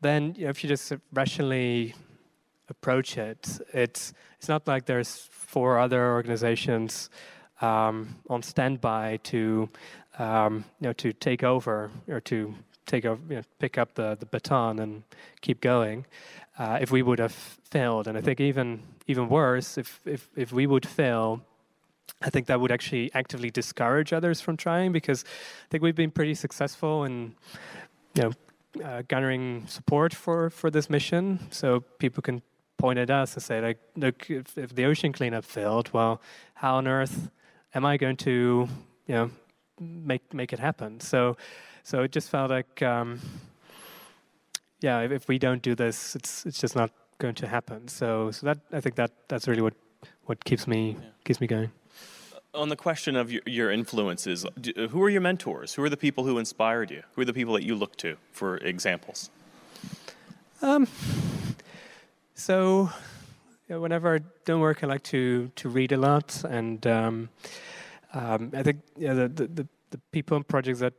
[0.00, 1.94] then you know, if you just rationally
[2.68, 7.10] approach it, it's it's not like there's four other organizations
[7.60, 9.68] um, on standby to
[10.18, 12.54] um, you know to take over or to
[12.86, 15.02] take you know, pick up the, the baton and
[15.40, 16.04] keep going.
[16.58, 17.32] Uh, if we would have
[17.70, 21.40] failed, and I think even even worse, if if if we would fail,
[22.20, 26.10] I think that would actually actively discourage others from trying because I think we've been
[26.10, 27.34] pretty successful in
[28.14, 28.32] you know
[28.84, 32.42] uh, garnering support for for this mission, so people can
[32.76, 36.20] point at us and say like, look, if, if the ocean cleanup failed, well,
[36.54, 37.30] how on earth
[37.74, 38.68] am I going to,
[39.06, 39.30] you know,
[39.80, 41.00] make make it happen?
[41.00, 41.36] So,
[41.82, 43.20] so it just felt like, um,
[44.80, 47.88] yeah, if, if we don't do this, it's it's just not going to happen.
[47.88, 49.74] So, so that I think that that's really what
[50.26, 51.70] what keeps me keeps me going.
[52.52, 55.74] On the question of your, your influences, do, who are your mentors?
[55.74, 57.04] Who are the people who inspired you?
[57.14, 59.30] Who are the people that you look to for examples?
[60.60, 60.88] Um,
[62.34, 63.19] so, yeah,
[63.78, 67.28] whenever I don't work, I like to to read a lot, and um,
[68.12, 70.94] um, I think yeah, the, the, the people and projects that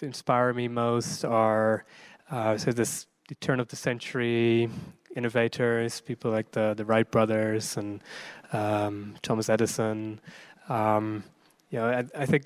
[0.00, 1.84] inspire me most are
[2.30, 4.68] uh, so this the turn of the century
[5.14, 8.02] innovators, people like the the Wright brothers and
[8.52, 10.20] um, Thomas Edison.
[10.68, 11.24] Um,
[11.70, 12.44] you know, I, I, think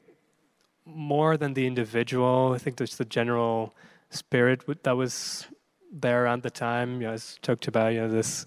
[0.85, 3.75] more than the individual, I think there's the general
[4.11, 5.47] spirit that was
[5.91, 7.01] there at the time.
[7.01, 8.47] You know, as talked about, you know, this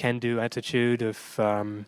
[0.00, 1.84] can-do attitude of, um,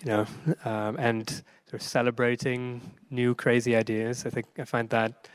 [0.00, 0.26] you know,
[0.64, 1.28] um, and
[1.66, 2.80] sort of celebrating
[3.10, 4.24] new crazy ideas.
[4.26, 5.28] I think I find that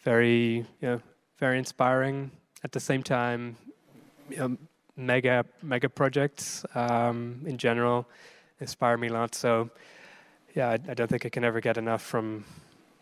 [0.00, 1.00] very, you know,
[1.38, 2.30] very inspiring.
[2.62, 3.56] At the same time,
[4.28, 4.56] you know,
[4.96, 8.06] mega mega projects um, in general
[8.60, 9.34] inspire me a lot.
[9.34, 9.70] So,
[10.54, 12.44] yeah, I, I, don't think I can ever get enough from,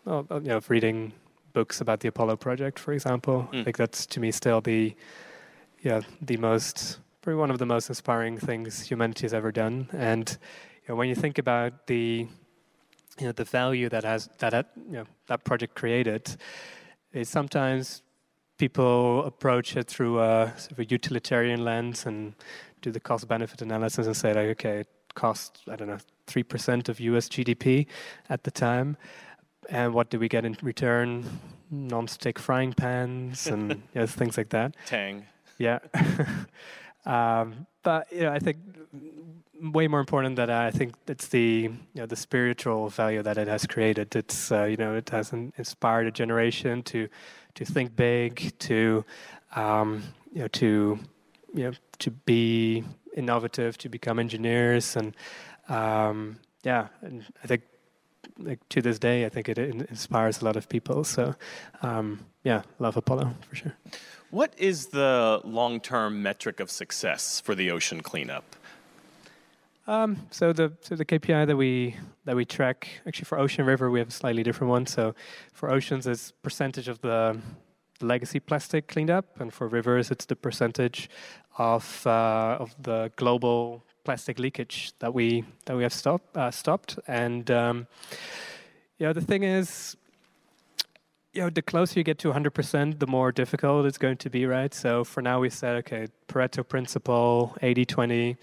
[0.05, 1.13] well, you know, reading
[1.53, 3.49] books about the Apollo project, for example.
[3.53, 3.61] Mm.
[3.61, 4.95] I think that's to me still the
[5.85, 9.89] yeah, the most, probably one of the most inspiring things humanity has ever done.
[9.95, 10.29] And
[10.83, 12.29] you know, when you think about the,
[13.19, 16.37] you know, the value that has that you know, that project created,
[17.15, 18.03] is sometimes
[18.59, 22.35] people approach it through a sort of a utilitarian lens and
[22.83, 26.43] do the cost benefit analysis and say like, okay, it cost I don't know three
[26.43, 27.31] percent of U.S.
[27.31, 27.87] GDP
[28.29, 28.99] at the time,
[29.71, 31.25] and what do we get in return?
[31.71, 34.77] Non-stick frying pans and you know, things like that.
[34.85, 35.25] Tang.
[35.57, 35.79] Yeah.
[37.07, 38.59] um, but you know, I think
[39.61, 43.39] way more important than that, I think it's the you know the spiritual value that
[43.39, 44.15] it has created.
[44.17, 47.09] It's uh, you know it has inspired a generation to
[47.55, 49.05] to think big, to
[49.55, 50.03] um,
[50.33, 50.99] you know to
[51.55, 52.85] you know to be
[53.17, 55.15] innovative, to become engineers, and
[55.69, 57.63] um, yeah, and I think
[58.39, 61.05] like to this day, I think it, it inspires a lot of people.
[61.05, 61.35] So
[61.83, 63.75] um, yeah, love Apollo for sure.
[64.35, 68.57] What is the long term metric of success for the ocean cleanup?
[69.87, 73.93] Um, so the so the KPI that we that we track actually for Ocean River
[73.93, 74.87] we have a slightly different one.
[74.87, 75.15] So
[75.53, 77.39] for oceans it's percentage of the
[78.01, 81.09] legacy plastic cleaned up, and for rivers it's the percentage
[81.57, 85.95] of uh, of the global plastic leakage that we that we have
[86.35, 86.99] uh, stopped.
[87.07, 87.87] And um,
[88.99, 89.97] yeah, the thing is
[91.35, 94.47] you know, the closer you get to 100%, the more difficult it's going to be,
[94.47, 94.73] right?
[94.73, 98.37] So for now, we said, okay, Pareto principle, 80-20.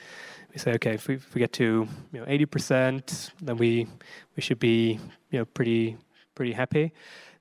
[0.51, 3.87] We say, okay, if we, if we get to you know 80%, then we
[4.35, 5.97] we should be you know pretty
[6.35, 6.91] pretty happy.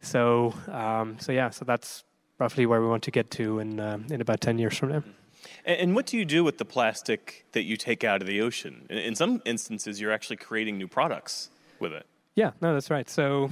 [0.01, 2.05] So um, so yeah, so that's
[2.39, 5.03] roughly where we want to get to in um, in about 10 years from now.
[5.65, 8.87] And what do you do with the plastic that you take out of the ocean?
[8.91, 12.07] In some instances, you're actually creating new products with it.
[12.37, 13.09] Yeah, no, that's right.
[13.11, 13.51] So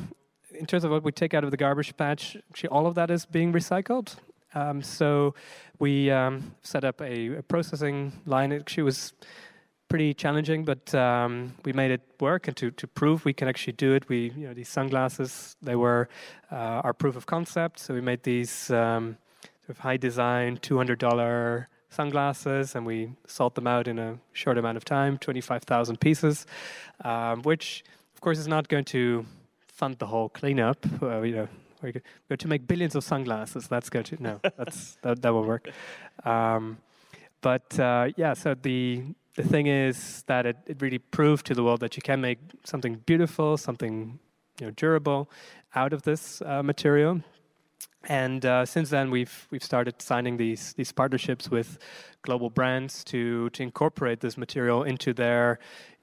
[0.58, 3.10] in terms of what we take out of the garbage patch, actually all of that
[3.10, 4.16] is being recycled.
[4.54, 5.34] Um, so
[5.78, 8.50] we um, set up a, a, processing line.
[8.50, 9.12] It actually was
[9.88, 12.48] pretty challenging, but um, we made it work.
[12.48, 15.76] And to, to prove we can actually do it, we you know these sunglasses they
[15.76, 16.08] were
[16.50, 17.78] uh, our proof of concept.
[17.78, 19.18] So we made these um,
[19.66, 24.18] sort of high design, two hundred dollar sunglasses, and we sold them out in a
[24.32, 26.46] short amount of time, twenty five thousand pieces,
[27.04, 27.84] um, which
[28.14, 29.26] of course is not going to
[29.78, 30.84] fund the whole cleanup.
[31.00, 31.48] Uh, you know,
[31.82, 33.68] we're going to make billions of sunglasses.
[33.68, 34.20] That's good.
[34.20, 35.70] no, that's that, that won't work.
[36.24, 36.78] Um,
[37.40, 39.04] but uh, yeah, so the
[39.36, 42.38] the thing is that it, it really proved to the world that you can make
[42.64, 44.18] something beautiful, something
[44.60, 45.30] you know durable
[45.74, 47.22] out of this uh, material.
[48.08, 51.78] And uh, since then, we've we've started signing these these partnerships with
[52.22, 55.58] global brands to to incorporate this material into their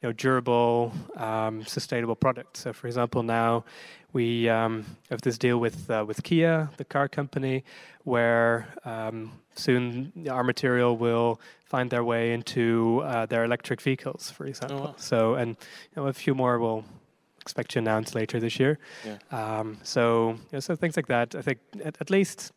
[0.05, 2.61] know, durable, um, sustainable products.
[2.61, 3.63] So, for example, now
[4.13, 7.63] we um, have this deal with uh, with Kia, the car company,
[8.03, 14.45] where um, soon our material will find their way into uh, their electric vehicles, for
[14.45, 14.77] example.
[14.77, 14.95] Oh, wow.
[14.97, 16.85] So, and you know, a few more will
[17.41, 18.79] expect to announce later this year.
[19.05, 19.17] Yeah.
[19.31, 21.35] Um, so, you know, so things like that.
[21.35, 22.51] I think at, at, least.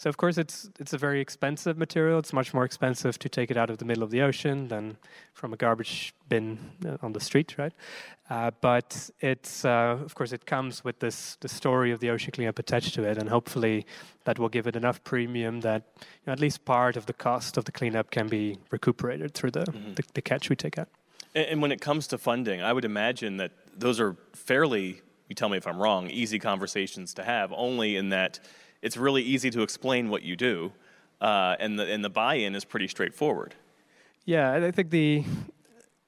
[0.00, 2.18] So of course it's it's a very expensive material.
[2.18, 4.96] It's much more expensive to take it out of the middle of the ocean than
[5.34, 7.74] from a garbage bin uh, on the street, right?
[8.30, 12.32] Uh, but it's uh, of course it comes with this the story of the ocean
[12.32, 13.84] cleanup attached to it, and hopefully
[14.24, 17.58] that will give it enough premium that you know, at least part of the cost
[17.58, 19.92] of the cleanup can be recuperated through the, mm-hmm.
[19.96, 20.88] the, the catch we take out.
[21.34, 25.50] And when it comes to funding, I would imagine that those are fairly, you tell
[25.50, 28.40] me if I'm wrong, easy conversations to have, only in that
[28.82, 30.72] it's really easy to explain what you do,
[31.20, 33.54] uh, and, the, and the buy in is pretty straightforward.
[34.24, 35.24] Yeah, I think the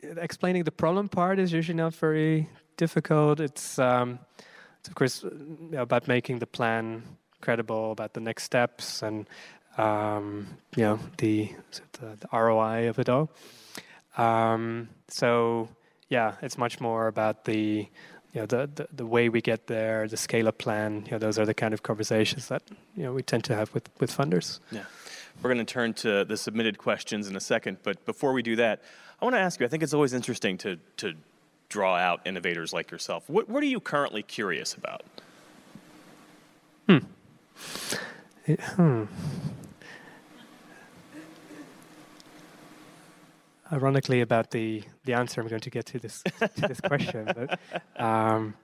[0.02, 3.40] explaining the problem part is usually not very difficult.
[3.40, 4.18] It's, um,
[4.80, 5.24] it's of course
[5.76, 7.02] about making the plan
[7.40, 9.28] credible, about the next steps, and
[9.78, 10.46] um,
[10.76, 11.52] you know the,
[11.92, 13.30] the, the ROI of it all.
[14.16, 15.68] Um, so
[16.08, 17.88] yeah, it's much more about the
[18.32, 21.04] you know the, the, the way we get there, the scale up plan.
[21.06, 22.62] You know, those are the kind of conversations that
[22.96, 24.60] you know we tend to have with with funders.
[24.70, 24.84] Yeah,
[25.42, 28.56] we're going to turn to the submitted questions in a second, but before we do
[28.56, 28.82] that,
[29.20, 29.66] I want to ask you.
[29.66, 31.14] I think it's always interesting to to
[31.68, 33.28] draw out innovators like yourself.
[33.28, 35.02] What what are you currently curious about?
[36.86, 36.98] Hmm.
[38.46, 39.04] It, hmm.
[43.72, 47.24] Ironically about the, the answer I'm going to get to this to this question.
[47.24, 47.58] But
[48.00, 48.54] um,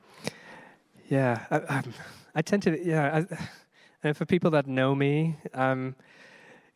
[1.09, 1.83] yeah, I, I,
[2.35, 3.25] I, tend to yeah.
[3.31, 3.37] I,
[4.05, 5.97] and for people that know me, um,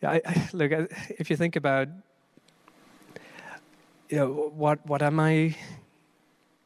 [0.00, 0.72] yeah, I, look
[1.18, 1.88] if you think about
[4.08, 5.56] you know what what am I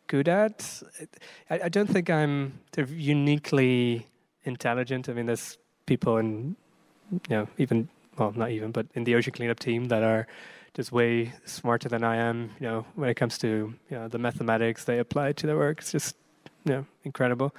[0.06, 0.82] good at?
[1.50, 4.06] I, don't think I'm uniquely
[4.44, 5.08] intelligent.
[5.08, 6.56] I mean, there's people in
[7.10, 7.88] you know even
[8.18, 10.26] well not even but in the ocean cleanup team that are
[10.76, 12.50] just way smarter than I am.
[12.60, 15.80] You know, when it comes to you know the mathematics they apply to their work,
[15.80, 16.14] it's just
[16.64, 17.54] you know incredible.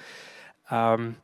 [0.69, 1.17] Um,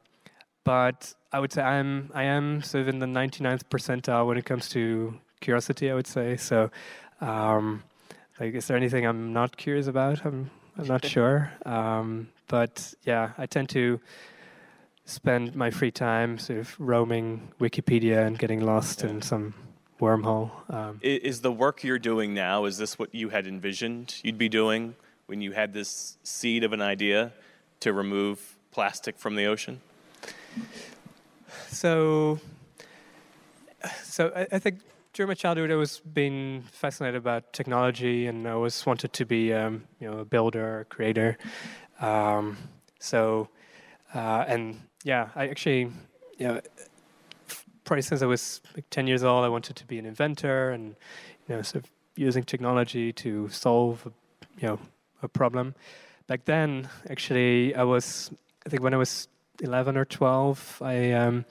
[0.64, 4.46] but I would say I'm I am sort of in the 99th percentile when it
[4.46, 5.92] comes to curiosity.
[5.92, 6.72] I would say so.
[7.22, 7.84] Um,
[8.40, 10.26] like, is there anything I'm not curious about?
[10.26, 11.52] I'm I'm not sure.
[11.66, 14.00] Um, but yeah, I tend to
[15.06, 19.10] spend my free time sort of roaming Wikipedia and getting lost yeah.
[19.10, 19.54] in some
[20.04, 20.52] wormhole.
[20.70, 24.50] Um, is the work you're doing now, is this what you had envisioned you'd be
[24.50, 24.96] doing
[25.28, 27.32] when you had this seed of an idea
[27.80, 29.82] to remove plastic from the ocean?
[31.68, 32.40] So,
[34.04, 34.80] so I, I think
[35.14, 39.54] during my childhood, I was being fascinated about technology, and I always wanted to be,
[39.54, 41.38] um, you know, a builder, a creator.
[42.02, 42.58] Um,
[43.00, 43.48] so,
[44.14, 45.92] uh, and yeah, I actually,
[46.38, 46.62] you know,
[47.84, 50.96] probably since I was like 10 years old, I wanted to be an inventor and,
[51.48, 54.12] you know, sort of using technology to solve, a,
[54.62, 54.80] you know,
[55.22, 55.76] a problem.
[56.28, 58.32] Back then, actually, I was,
[58.66, 59.28] I think when I was
[59.62, 61.46] 11 or 12, I, um,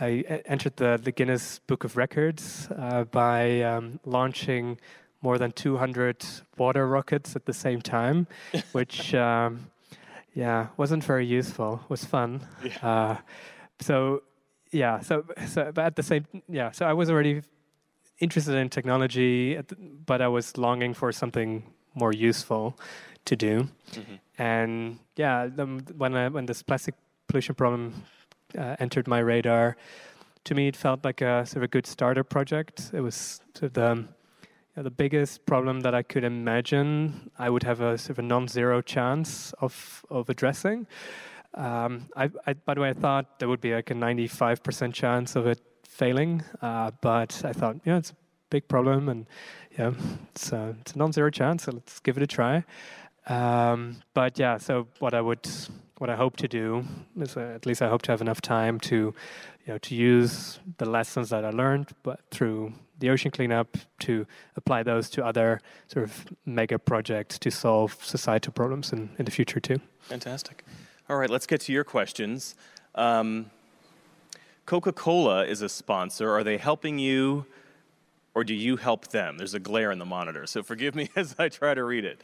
[0.00, 4.78] I entered the, the Guinness Book of Records uh, by um, launching
[5.20, 6.24] more than 200
[6.56, 8.26] water rockets at the same time,
[8.72, 9.70] which, um,
[10.34, 11.80] yeah, wasn't very useful.
[11.84, 12.40] It was fun.
[12.64, 12.78] Yeah.
[12.82, 13.16] Uh,
[13.80, 14.22] so
[14.72, 17.42] yeah, so, so but at the same, yeah, so I was already
[18.18, 19.60] interested in technology,
[20.06, 21.62] but I was longing for something
[21.94, 22.78] more useful
[23.26, 23.68] to do.
[23.92, 24.14] Mm-hmm.
[24.38, 25.66] And yeah, the,
[25.96, 26.94] when I, when this plastic
[27.28, 28.04] pollution problem
[28.58, 29.76] uh, entered my radar,
[30.44, 32.90] to me it felt like a sort of a good starter project.
[32.92, 37.30] It was sort of the you know, the biggest problem that I could imagine.
[37.38, 40.86] I would have a sort of a non-zero chance of of addressing.
[41.54, 45.36] Um, I, I, by the way, I thought there would be like a 95% chance
[45.36, 48.16] of it failing, uh, but I thought, yeah, it's a
[48.50, 49.26] big problem, and
[49.78, 49.92] yeah,
[50.30, 52.64] it's, a, it's a non-zero chance, so let's give it a try.
[53.26, 55.48] Um, but yeah, so what I would,
[55.98, 56.84] what I hope to do
[57.20, 59.14] is, uh, at least I hope to have enough time to, you
[59.68, 64.26] know, to use the lessons that I learned, but through the ocean cleanup to
[64.56, 69.30] apply those to other sort of mega projects to solve societal problems in, in the
[69.30, 69.80] future too.
[70.00, 70.64] Fantastic.
[71.08, 72.54] All right, let's get to your questions.
[72.94, 73.50] Um,
[74.66, 76.30] Coca Cola is a sponsor.
[76.30, 77.46] Are they helping you
[78.34, 79.36] or do you help them?
[79.36, 82.20] There's a glare in the monitor, so forgive me as I try to read it.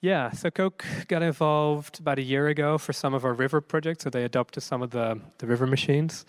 [0.00, 4.04] Yeah, so Coke got involved about a year ago for some of our river projects,
[4.04, 6.24] so they adopted some of the, the river machines.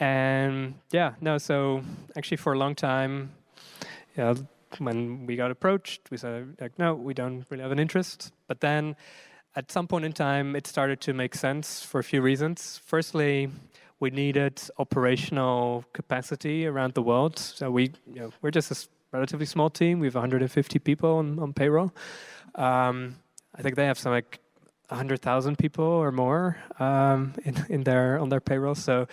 [0.00, 1.84] And yeah, no, so
[2.16, 3.30] actually for a long time,
[4.16, 4.34] know,
[4.78, 8.32] when we got approached, we said, like, no, we don't really have an interest.
[8.48, 8.96] But then
[9.56, 12.80] at some point in time, it started to make sense for a few reasons.
[12.84, 13.50] Firstly,
[14.00, 17.38] we needed operational capacity around the world.
[17.38, 20.00] So we, you know, we're just a relatively small team.
[20.00, 21.92] We have 150 people on, on payroll.
[22.56, 23.16] Um,
[23.54, 24.40] I think they have some like
[24.88, 28.74] 100,000 people or more um, in, in their on their payroll.
[28.74, 29.06] So,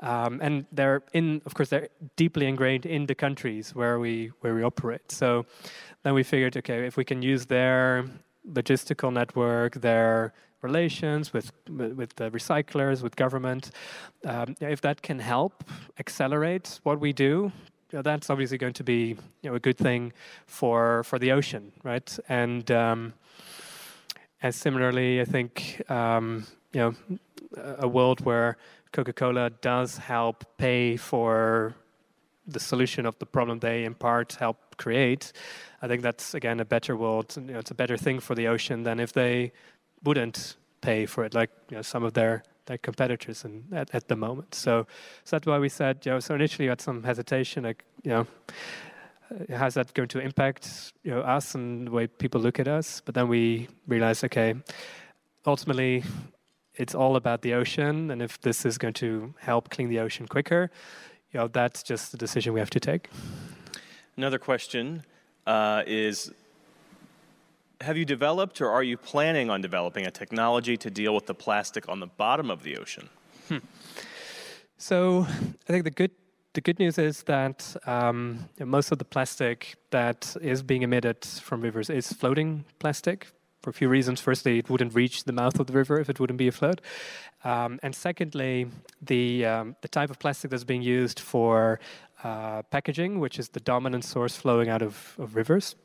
[0.00, 4.54] um, and they're in, of course, they're deeply ingrained in the countries where we where
[4.54, 5.10] we operate.
[5.10, 5.44] So,
[6.04, 8.06] then we figured, okay, if we can use their
[8.52, 10.32] logistical network, their
[10.62, 13.70] relations with with the recyclers, with government.
[14.24, 15.64] Um, if that can help
[15.98, 17.52] accelerate what we do,
[17.90, 20.12] that's obviously going to be you know, a good thing
[20.46, 22.18] for for the ocean, right?
[22.28, 23.14] And um,
[24.42, 26.94] and similarly, I think um, you know
[27.78, 28.56] a world where
[28.92, 31.74] Coca-Cola does help pay for
[32.48, 35.32] the solution of the problem they in part help create,
[35.82, 37.36] I think that's again a better world.
[37.36, 39.52] You know, it's a better thing for the ocean than if they
[40.02, 44.08] wouldn't pay for it, like you know, some of their their competitors in, at, at
[44.08, 44.54] the moment.
[44.54, 44.86] So,
[45.24, 48.10] so that's why we said, you know, so initially we had some hesitation, like, you
[48.10, 48.26] know,
[49.30, 52.68] uh, how's that going to impact you know us and the way people look at
[52.68, 53.02] us?
[53.04, 54.54] But then we realized, okay,
[55.46, 56.04] ultimately,
[56.74, 60.28] it's all about the ocean, and if this is going to help clean the ocean
[60.28, 60.70] quicker,
[61.32, 63.10] you know, that's just the decision we have to take.
[64.16, 65.04] Another question
[65.46, 66.32] uh, is
[67.80, 71.34] have you developed or are you planning on developing a technology to deal with the
[71.34, 73.08] plastic on the bottom of the ocean?
[73.48, 73.58] Hmm.
[74.76, 76.10] So I think the good
[76.54, 81.60] the good news is that um, most of the plastic that is being emitted from
[81.60, 83.28] rivers is floating plastic
[83.60, 84.20] for a few reasons.
[84.20, 86.80] Firstly, it wouldn't reach the mouth of the river if it wouldn't be afloat.
[87.44, 88.68] Um, and secondly,
[89.02, 91.80] the, um, the type of plastic that's being used for
[92.24, 95.76] uh, packaging, which is the dominant source flowing out of, of rivers,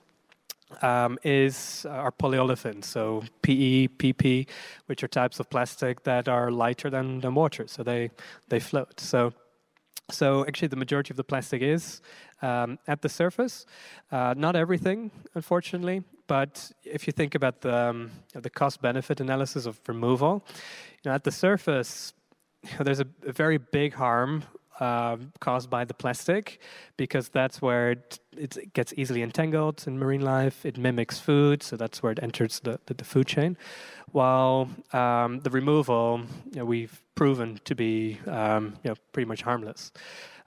[0.82, 4.47] um, is our polyolefins, so PE, PP,
[4.88, 8.09] which are types of plastic that are lighter than, than water, so they,
[8.49, 8.99] they float.
[8.99, 9.34] So
[10.11, 12.01] so actually, the majority of the plastic is
[12.41, 13.65] um, at the surface.
[14.11, 19.80] Uh, not everything, unfortunately, but if you think about the, um, the cost-benefit analysis of
[19.88, 20.43] removal,
[21.03, 22.13] you know, at the surface,
[22.63, 24.43] you know, there's a, a, very big harm
[24.80, 26.59] uh, caused by the plastic
[26.97, 30.65] because that's where it, it, gets easily entangled in marine life.
[30.65, 33.57] It mimics food, so that's where it enters the, the, the food chain.
[34.11, 36.21] While um, the removal,
[36.51, 39.91] you know, we've proven to be um, you know, pretty much harmless.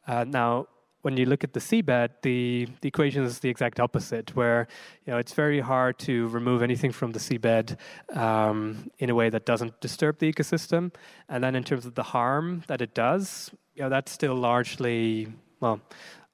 [0.07, 0.67] Uh, now,
[1.07, 4.67] when you look at the seabed, the, the equation is the exact opposite, where
[5.05, 7.77] you know, it's very hard to remove anything from the seabed
[8.17, 10.93] um, in a way that doesn't disturb the ecosystem.
[11.29, 15.29] And then in terms of the harm that it does, you know, that's still largely,
[15.61, 15.81] well,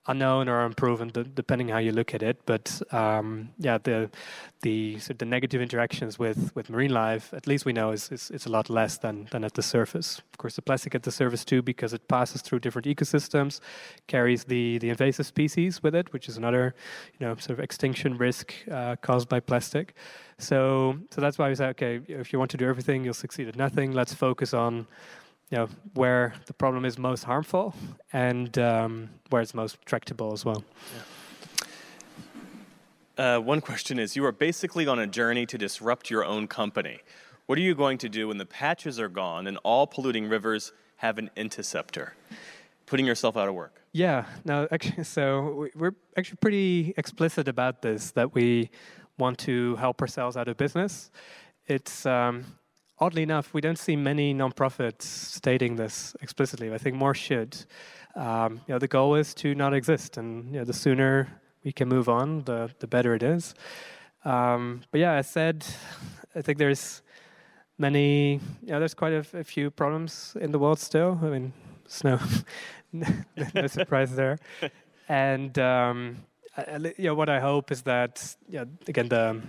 [0.06, 2.40] unknown or unproven, depending how you look at it.
[2.44, 4.10] But um, yeah, the
[4.62, 8.12] the sort of the negative interactions with, with marine life, at least we know, is,
[8.12, 10.18] is, is a lot less than than at the surface.
[10.32, 13.60] Of course, the plastic at the surface too, because it passes through different ecosystems,
[14.06, 16.74] carries the the invasive species with it, which is another
[17.18, 19.94] you know sort of extinction risk uh, caused by plastic.
[20.38, 23.48] So so that's why we say, okay, if you want to do everything, you'll succeed
[23.48, 23.92] at nothing.
[23.92, 24.86] Let's focus on
[25.52, 27.74] you know, where the problem is most harmful
[28.12, 30.64] and um, where it's most tractable as well.
[33.18, 33.36] Yeah.
[33.36, 37.00] Uh, one question is You are basically on a journey to disrupt your own company.
[37.44, 40.72] What are you going to do when the patches are gone and all polluting rivers
[40.96, 42.14] have an interceptor?
[42.86, 43.82] Putting yourself out of work.
[43.92, 48.70] Yeah, no, actually, so we're actually pretty explicit about this that we
[49.18, 51.10] want to help ourselves out of business.
[51.66, 52.46] It's um,
[53.02, 56.72] oddly enough, we don't see many nonprofits stating this explicitly.
[56.72, 57.56] I think more should.
[58.14, 61.28] Um, you know, the goal is to not exist, and you know, the sooner
[61.64, 63.54] we can move on, the the better it is.
[64.24, 65.66] Um, but yeah, I said,
[66.34, 67.02] I think there's
[67.76, 68.40] many.
[68.62, 71.18] Yeah, there's quite a, a, few problems in the world still.
[71.22, 71.52] I mean,
[71.84, 72.04] it's
[73.54, 74.38] no surprise there.
[75.08, 76.18] And um,
[76.56, 78.36] I, you know, what I hope is that,
[78.86, 79.40] again, the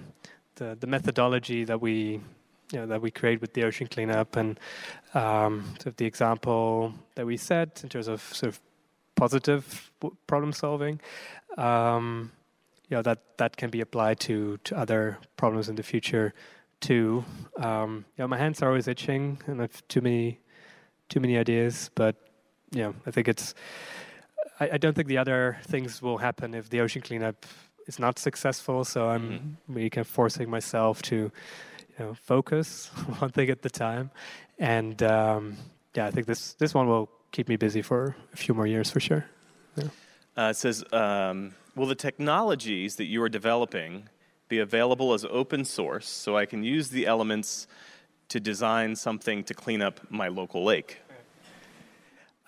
[0.55, 2.21] the, the methodology that we
[2.73, 4.59] you know, that we create with the ocean cleanup and
[5.13, 8.59] um, sort of the example that we set in terms of sort of
[9.15, 9.91] positive
[10.25, 10.99] problem solving.
[11.57, 12.31] Um,
[12.89, 16.33] you know that that can be applied to to other problems in the future
[16.79, 17.23] too.
[17.57, 20.39] Um, you know, my hands are always itching, and I have too many
[21.09, 21.91] too many ideas.
[21.95, 22.15] But
[22.71, 23.53] you know, I think it's.
[24.59, 27.45] I, I don't think the other things will happen if the ocean cleanup
[27.87, 28.83] is not successful.
[28.83, 29.73] So I'm mm-hmm.
[29.73, 31.31] really kind of forcing myself to
[31.97, 32.87] you know, focus
[33.19, 34.11] one thing at the time.
[34.59, 35.57] And um,
[35.95, 38.89] yeah, I think this this one will keep me busy for a few more years
[38.89, 39.25] for sure.
[39.75, 39.85] Yeah.
[40.37, 44.09] Uh, it says, um, will the technologies that you are developing
[44.47, 47.67] be available as open source so I can use the elements
[48.29, 50.99] to design something to clean up my local lake?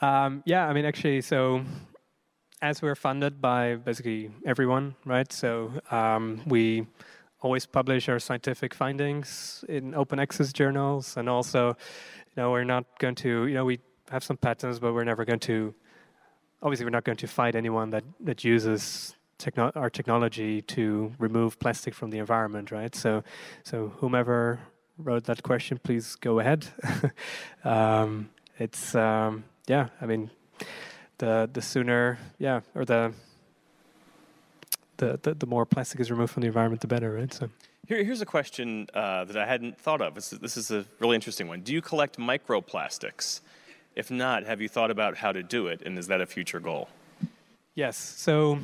[0.01, 1.63] Um, yeah, I mean, actually, so
[2.61, 5.31] as we're funded by basically everyone, right?
[5.31, 6.87] So um, we
[7.45, 11.77] always publish our scientific findings in open access journals, and also,
[12.29, 13.79] you know, we're not going to, you know, we
[14.09, 15.73] have some patents, but we're never going to.
[16.63, 21.59] Obviously, we're not going to fight anyone that that uses techno- our technology to remove
[21.59, 22.95] plastic from the environment, right?
[22.95, 23.23] So,
[23.63, 24.59] so whomever
[24.97, 26.65] wrote that question, please go ahead.
[27.63, 30.31] um, it's um, yeah, I mean,
[31.19, 33.13] the the sooner, yeah, or the
[34.97, 37.33] the, the, the more plastic is removed from the environment, the better, right?
[37.33, 37.49] So.
[37.87, 40.15] Here, here's a question uh, that I hadn't thought of.
[40.15, 41.61] This is, this is a really interesting one.
[41.61, 43.41] Do you collect microplastics?
[43.95, 46.59] If not, have you thought about how to do it, and is that a future
[46.59, 46.89] goal?
[47.75, 47.97] Yes.
[47.97, 48.59] So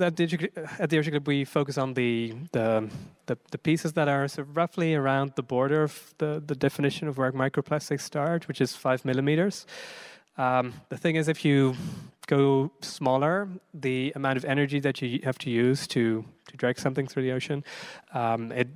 [0.00, 2.88] at the, at the Ocean Cleanup, we focus on the, the,
[3.26, 7.08] the, the, pieces that are sort of roughly around the border of the, the definition
[7.08, 9.66] of where microplastics start, which is five millimeters.
[10.36, 11.74] Um, the thing is, if you
[12.26, 17.06] go smaller, the amount of energy that you have to use to, to drag something
[17.06, 17.64] through the ocean,
[18.14, 18.68] um, it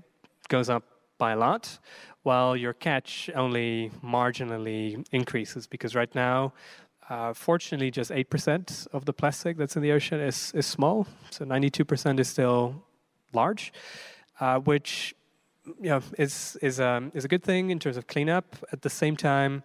[0.48, 0.84] goes up
[1.18, 1.78] by a lot,
[2.22, 6.52] while your catch only marginally increases because right now
[7.08, 11.06] uh, fortunately, just 8% of the plastic that's in the ocean is, is small.
[11.30, 12.82] So 92% is still
[13.32, 13.72] large,
[14.40, 15.14] uh, which
[15.80, 18.56] you know, is, is, um, is a good thing in terms of cleanup.
[18.72, 19.62] At the same time,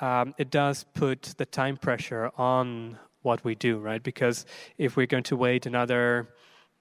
[0.00, 4.02] um, it does put the time pressure on what we do, right?
[4.02, 4.46] Because
[4.76, 6.28] if we're going to wait another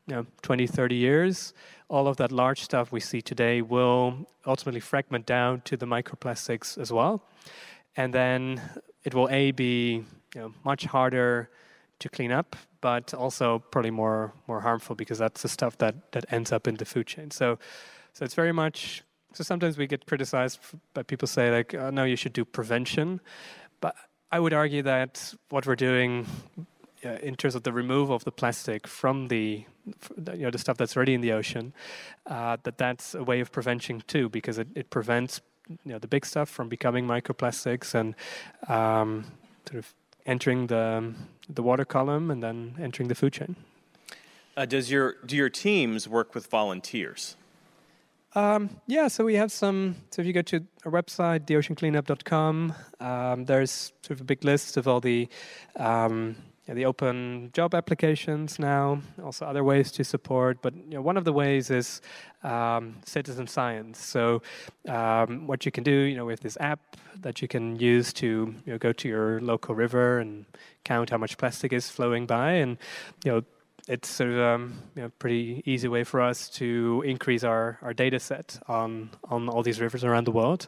[0.08, 1.54] you know, 20, 30 years,
[1.90, 6.78] all of that large stuff we see today will ultimately fragment down to the microplastics
[6.78, 7.24] as well.
[7.96, 8.62] And then
[9.04, 10.04] it will a be
[10.36, 11.50] you know, much harder
[12.00, 16.26] to clean up, but also probably more more harmful because that's the stuff that that
[16.32, 17.32] ends up in the food chain.
[17.32, 17.58] So,
[18.14, 19.04] so it's very much.
[19.38, 20.60] So sometimes we get criticized
[20.96, 23.22] by people say like, oh, no, you should do prevention,
[23.82, 23.96] but
[24.32, 26.26] I would argue that what we're doing
[27.04, 29.64] in terms of the removal of the plastic from the
[30.34, 31.72] you know the stuff that's already in the ocean,
[32.26, 36.08] uh, that that's a way of prevention too because it, it prevents you know the
[36.08, 38.16] big stuff from becoming microplastics and
[38.68, 39.24] um,
[39.70, 39.94] sort of
[40.26, 41.14] entering the
[41.48, 43.56] the water column and then entering the food chain.
[44.58, 47.36] Uh, does your do your teams work with volunteers?
[48.38, 49.96] Um, yeah, so we have some.
[50.12, 54.78] So if you go to our website, theoceancleanup.com, um, there's sort of a big list
[54.78, 55.28] of all the
[55.76, 56.36] um,
[56.68, 60.62] the open job applications now, also other ways to support.
[60.62, 62.00] But you know, one of the ways is
[62.44, 64.00] um, citizen science.
[64.00, 64.44] So
[64.88, 68.54] um, what you can do, you know, with this app that you can use to
[68.68, 70.46] you know, go to your local river and
[70.84, 72.78] count how much plastic is flowing by, and
[73.26, 73.42] you know.
[73.88, 77.94] It's sort of um, you know, pretty easy way for us to increase our, our
[77.94, 80.68] data set on, on all these rivers around the world.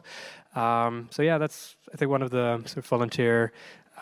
[0.54, 3.52] Um, so yeah, that's I think one of the sort of volunteer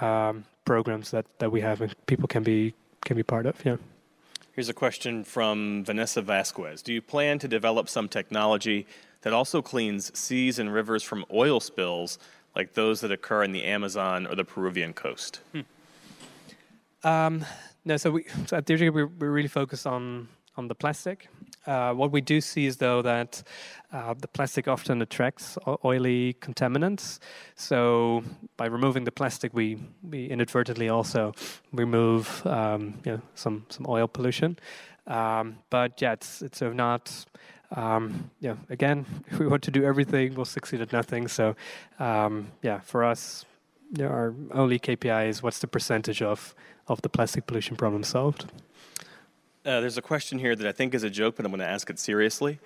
[0.01, 3.65] um, programs that, that we have and people can be can be part of.
[3.65, 3.77] Yeah.
[4.53, 6.83] Here's a question from Vanessa Vasquez.
[6.83, 8.87] Do you plan to develop some technology
[9.23, 12.19] that also cleans seas and rivers from oil spills
[12.57, 15.41] like those that occur in the Amazon or the Peruvian coast?
[15.53, 15.61] Hmm.
[17.05, 17.45] Um,
[17.89, 20.29] no, so, we, so at DRG, we're, we're really focus on
[20.59, 21.29] on the plastic.
[21.67, 23.43] Uh, what we do see is, though, that
[23.93, 27.21] uh, the plastic often attracts oily contaminants.
[27.55, 28.25] So
[28.57, 31.33] by removing the plastic, we, we inadvertently also
[31.73, 34.59] remove um, you know, some, some oil pollution.
[35.07, 37.25] Um, but yeah, it's, it's sort of not.
[37.77, 41.29] Um, yeah, again, if we want to do everything, we'll succeed at nothing.
[41.29, 41.55] So,
[42.01, 43.45] um, yeah, for us,
[44.01, 46.55] our only KPI is what's the percentage of,
[46.89, 48.47] of the plastic pollution problem solved.
[49.65, 51.67] Uh, there's a question here that I think is a joke, but I'm going to
[51.67, 52.59] ask it seriously.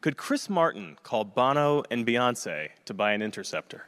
[0.00, 3.86] Could Chris Martin call Bono and Beyonce to buy an interceptor?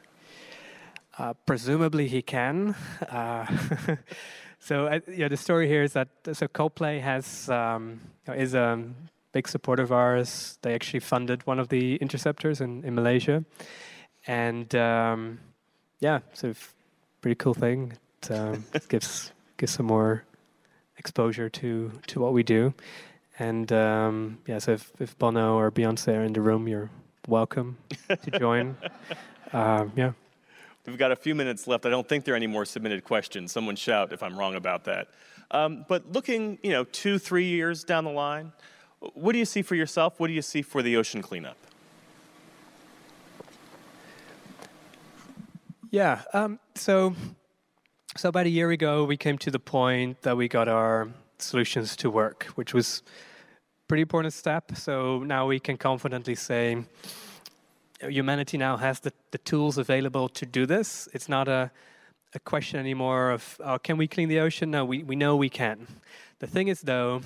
[1.17, 2.75] Uh, presumably he can.
[3.09, 3.45] Uh,
[4.59, 8.83] so uh, yeah, the story here is that so Coldplay has um, is a
[9.31, 10.57] big supporter of ours.
[10.61, 13.43] They actually funded one of the interceptors in, in Malaysia,
[14.27, 15.39] and um,
[15.99, 16.53] yeah, so
[17.21, 17.93] pretty cool thing.
[18.23, 19.31] It, um, gives
[19.61, 20.23] gives some more
[20.97, 22.73] exposure to to what we do.
[23.37, 26.89] And um, yeah, so if, if Bono or Beyonce are in the room, you're
[27.27, 27.77] welcome
[28.09, 28.75] to join.
[29.53, 30.13] Um, yeah.
[30.87, 31.85] We've got a few minutes left.
[31.85, 33.51] I don't think there are any more submitted questions.
[33.51, 35.09] Someone shout if I'm wrong about that.
[35.51, 38.51] Um, but looking, you know, two, three years down the line,
[39.13, 40.19] what do you see for yourself?
[40.19, 41.57] What do you see for the ocean cleanup?
[45.91, 46.21] Yeah.
[46.33, 47.15] Um, so
[48.17, 51.95] so about a year ago, we came to the point that we got our solutions
[51.97, 53.03] to work, which was
[53.87, 54.75] pretty important step.
[54.75, 56.83] So now we can confidently say
[58.01, 61.07] humanity now has the, the tools available to do this.
[61.13, 61.71] It's not a,
[62.33, 64.71] a question anymore of oh, can we clean the ocean?
[64.71, 65.87] No, we, we know we can.
[66.39, 67.21] The thing is, though,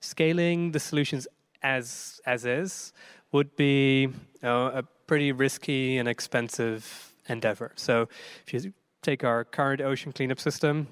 [0.00, 1.26] scaling the solutions
[1.62, 2.92] as as is
[3.32, 4.12] would be you
[4.42, 7.72] know, a pretty risky and expensive endeavor.
[7.76, 8.08] So
[8.46, 8.72] if you
[9.02, 10.86] take our current ocean cleanup system,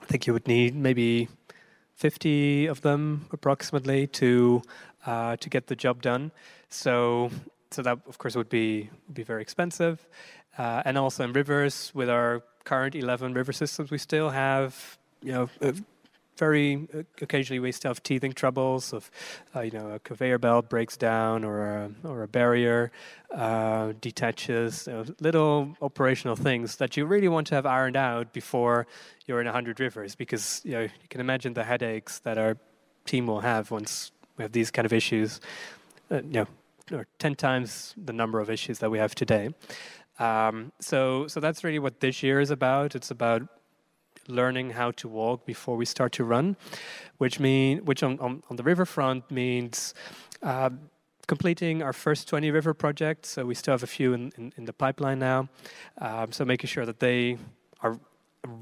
[0.00, 1.28] I think you would need maybe
[1.94, 4.62] 50 of them approximately to
[5.06, 6.32] uh, to get the job done.
[6.68, 7.30] So
[7.70, 10.06] so that of course would be would be very expensive.
[10.56, 15.32] Uh, and also in rivers, with our current 11 river systems, we still have you
[15.32, 15.48] know
[16.36, 19.10] very uh, occasionally we still have teething troubles of
[19.54, 22.90] uh, you know a conveyor belt breaks down or a, or a barrier
[23.34, 28.32] uh, detaches you know, little operational things that you really want to have ironed out
[28.32, 28.86] before
[29.26, 32.56] you're in 100 rivers because you know you can imagine the headaches that our
[33.04, 35.40] team will have once we have these kind of issues.
[36.10, 36.46] Uh, you know,
[36.92, 39.48] or 10 times the number of issues that we have today.
[40.18, 42.94] Um, so, so that's really what this year is about.
[42.94, 43.42] It's about
[44.28, 46.56] learning how to walk before we start to run,
[47.18, 49.94] which mean which on, on, on the riverfront means
[50.42, 50.70] uh,
[51.26, 53.30] completing our first 20 river projects.
[53.30, 55.48] So we still have a few in, in, in the pipeline now.
[55.98, 57.38] Um, so making sure that they
[57.80, 57.98] are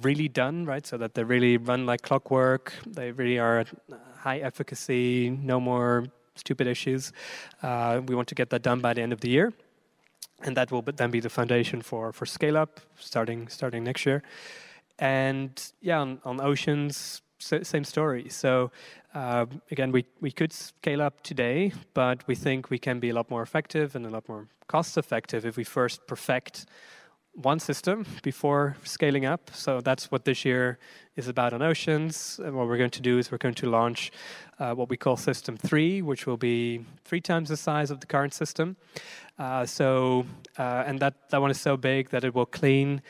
[0.03, 0.87] really done, right?
[0.87, 2.73] So that they really run like clockwork.
[2.87, 3.65] They really are
[4.19, 7.13] high efficacy, no more stupid issues.
[7.63, 9.53] Uh, we want to get that done by the end of the year.
[10.45, 14.23] And that will then be the foundation for, for scale up starting starting next year.
[15.03, 18.29] And yeah, on, on oceans, same story.
[18.29, 18.71] So
[19.15, 23.15] uh, again, we, we could scale up today, but we think we can be a
[23.15, 26.67] lot more effective and a lot more cost effective if we first perfect
[27.35, 29.51] one system before scaling up.
[29.53, 30.79] So that's what this year
[31.17, 32.39] is about on oceans.
[32.45, 34.13] And what we're going to do is we're going to launch
[34.61, 38.07] uh, what we call System 3, which will be three times the size of the
[38.07, 38.77] current system.
[39.37, 40.27] Uh, so,
[40.59, 43.03] uh, and that, that one is so big that it will clean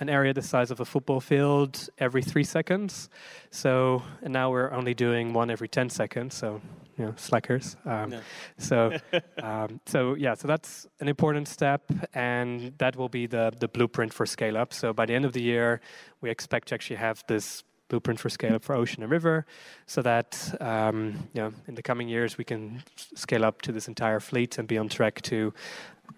[0.00, 3.08] an area the size of a football field every three seconds.
[3.50, 6.36] So, and now we're only doing one every 10 seconds.
[6.36, 6.60] So,
[6.96, 7.76] you know, slackers.
[7.84, 8.20] Um, no.
[8.58, 8.92] So,
[9.42, 14.12] um, so yeah, so that's an important step, and that will be the the blueprint
[14.12, 14.72] for scale up.
[14.72, 15.80] So by the end of the year,
[16.20, 19.46] we expect to actually have this blueprint for scale up for ocean and river,
[19.86, 22.82] so that um, you know, in the coming years we can
[23.14, 25.54] scale up to this entire fleet and be on track to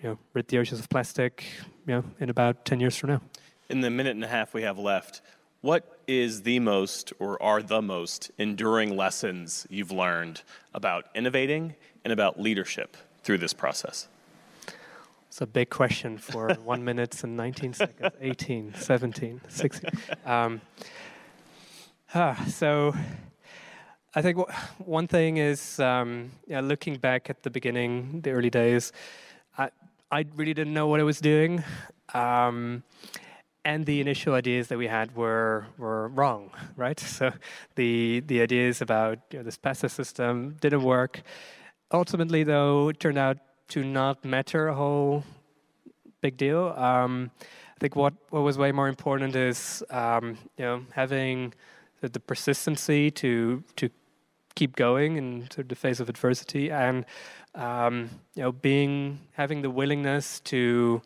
[0.02, 1.44] you know, rid the oceans of plastic
[1.86, 3.20] you know, in about 10 years from now
[3.70, 5.22] in the minute and a half we have left,
[5.60, 10.42] what is the most or are the most enduring lessons you've learned
[10.74, 14.08] about innovating and about leadership through this process?
[15.28, 19.90] It's a big question for one minute and 19 seconds, 18, 17, 16.
[20.26, 20.60] Um,
[22.12, 22.92] ah, so
[24.12, 24.38] I think
[24.78, 28.92] one thing is um, yeah, looking back at the beginning, the early days,
[29.56, 29.70] I,
[30.10, 31.62] I really didn't know what I was doing.
[32.12, 32.82] Um,
[33.64, 36.98] and the initial ideas that we had were were wrong, right?
[36.98, 37.32] So
[37.76, 41.22] the the ideas about you know, this passive system didn't work.
[41.92, 43.38] Ultimately, though, it turned out
[43.68, 45.24] to not matter a whole
[46.20, 46.74] big deal.
[46.76, 47.30] Um,
[47.76, 51.54] I think what what was way more important is um, you know having
[52.00, 53.90] the, the, persistency to to
[54.54, 57.04] keep going in sort of the face of adversity, and
[57.54, 61.02] um, you know being having the willingness to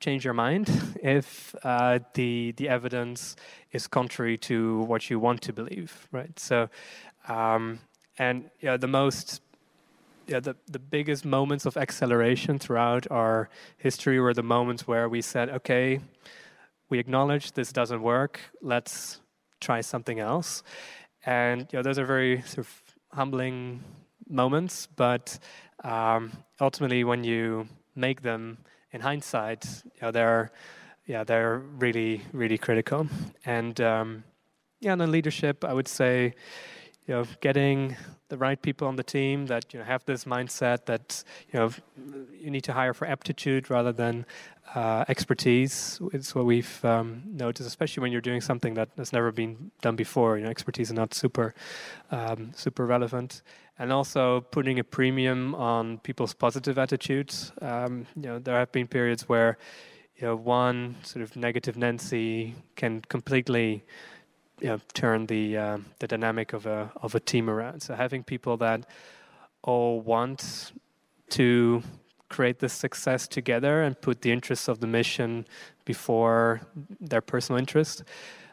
[0.00, 0.70] change your mind
[1.02, 3.36] if uh, the the evidence
[3.72, 6.38] is contrary to what you want to believe, right?
[6.38, 6.68] So,
[7.28, 7.78] um,
[8.18, 9.42] and yeah, the most
[10.26, 13.48] yeah, the, the biggest moments of acceleration throughout our
[13.78, 16.00] history were the moments where we said, okay,
[16.88, 19.20] we acknowledge this doesn't work, let's
[19.60, 20.62] try something else.
[21.26, 22.82] And you know, those are very sort of
[23.12, 23.82] humbling
[24.28, 25.38] moments, but
[25.82, 28.58] um, ultimately, when you make them,
[28.92, 30.50] in hindsight, you know, they're
[31.06, 33.08] yeah they're really really critical.
[33.44, 34.24] And um,
[34.80, 36.34] yeah, and then leadership, I would say,
[37.06, 37.96] you know, getting
[38.28, 41.70] the right people on the team that you know have this mindset that you know
[42.32, 44.24] you need to hire for aptitude rather than
[44.74, 46.00] uh, expertise.
[46.12, 49.96] It's what we've um, noticed, especially when you're doing something that has never been done
[49.96, 50.38] before.
[50.38, 51.54] You know, expertise is not super
[52.10, 53.42] um, super relevant
[53.80, 57.50] and also putting a premium on people's positive attitudes.
[57.62, 59.56] Um, you know, there have been periods where
[60.16, 63.82] you know one sort of negative Nancy can completely
[64.60, 67.80] you know, turn the uh, the dynamic of a of a team around.
[67.80, 68.86] So having people that
[69.62, 70.72] all want
[71.30, 71.82] to
[72.28, 75.46] create this success together and put the interests of the mission
[75.86, 76.60] before
[77.00, 78.04] their personal interest.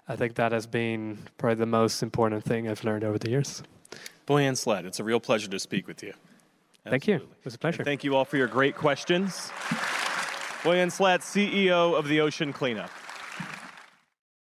[0.07, 3.61] I think that has been probably the most important thing I've learned over the years.
[4.27, 6.13] Boyan Slat, it's a real pleasure to speak with you.
[6.85, 6.91] Absolutely.
[6.91, 7.15] Thank you.
[7.15, 7.81] It was a pleasure.
[7.81, 9.49] And thank you all for your great questions.
[10.63, 12.89] Boyan Slat, CEO of the Ocean Cleanup.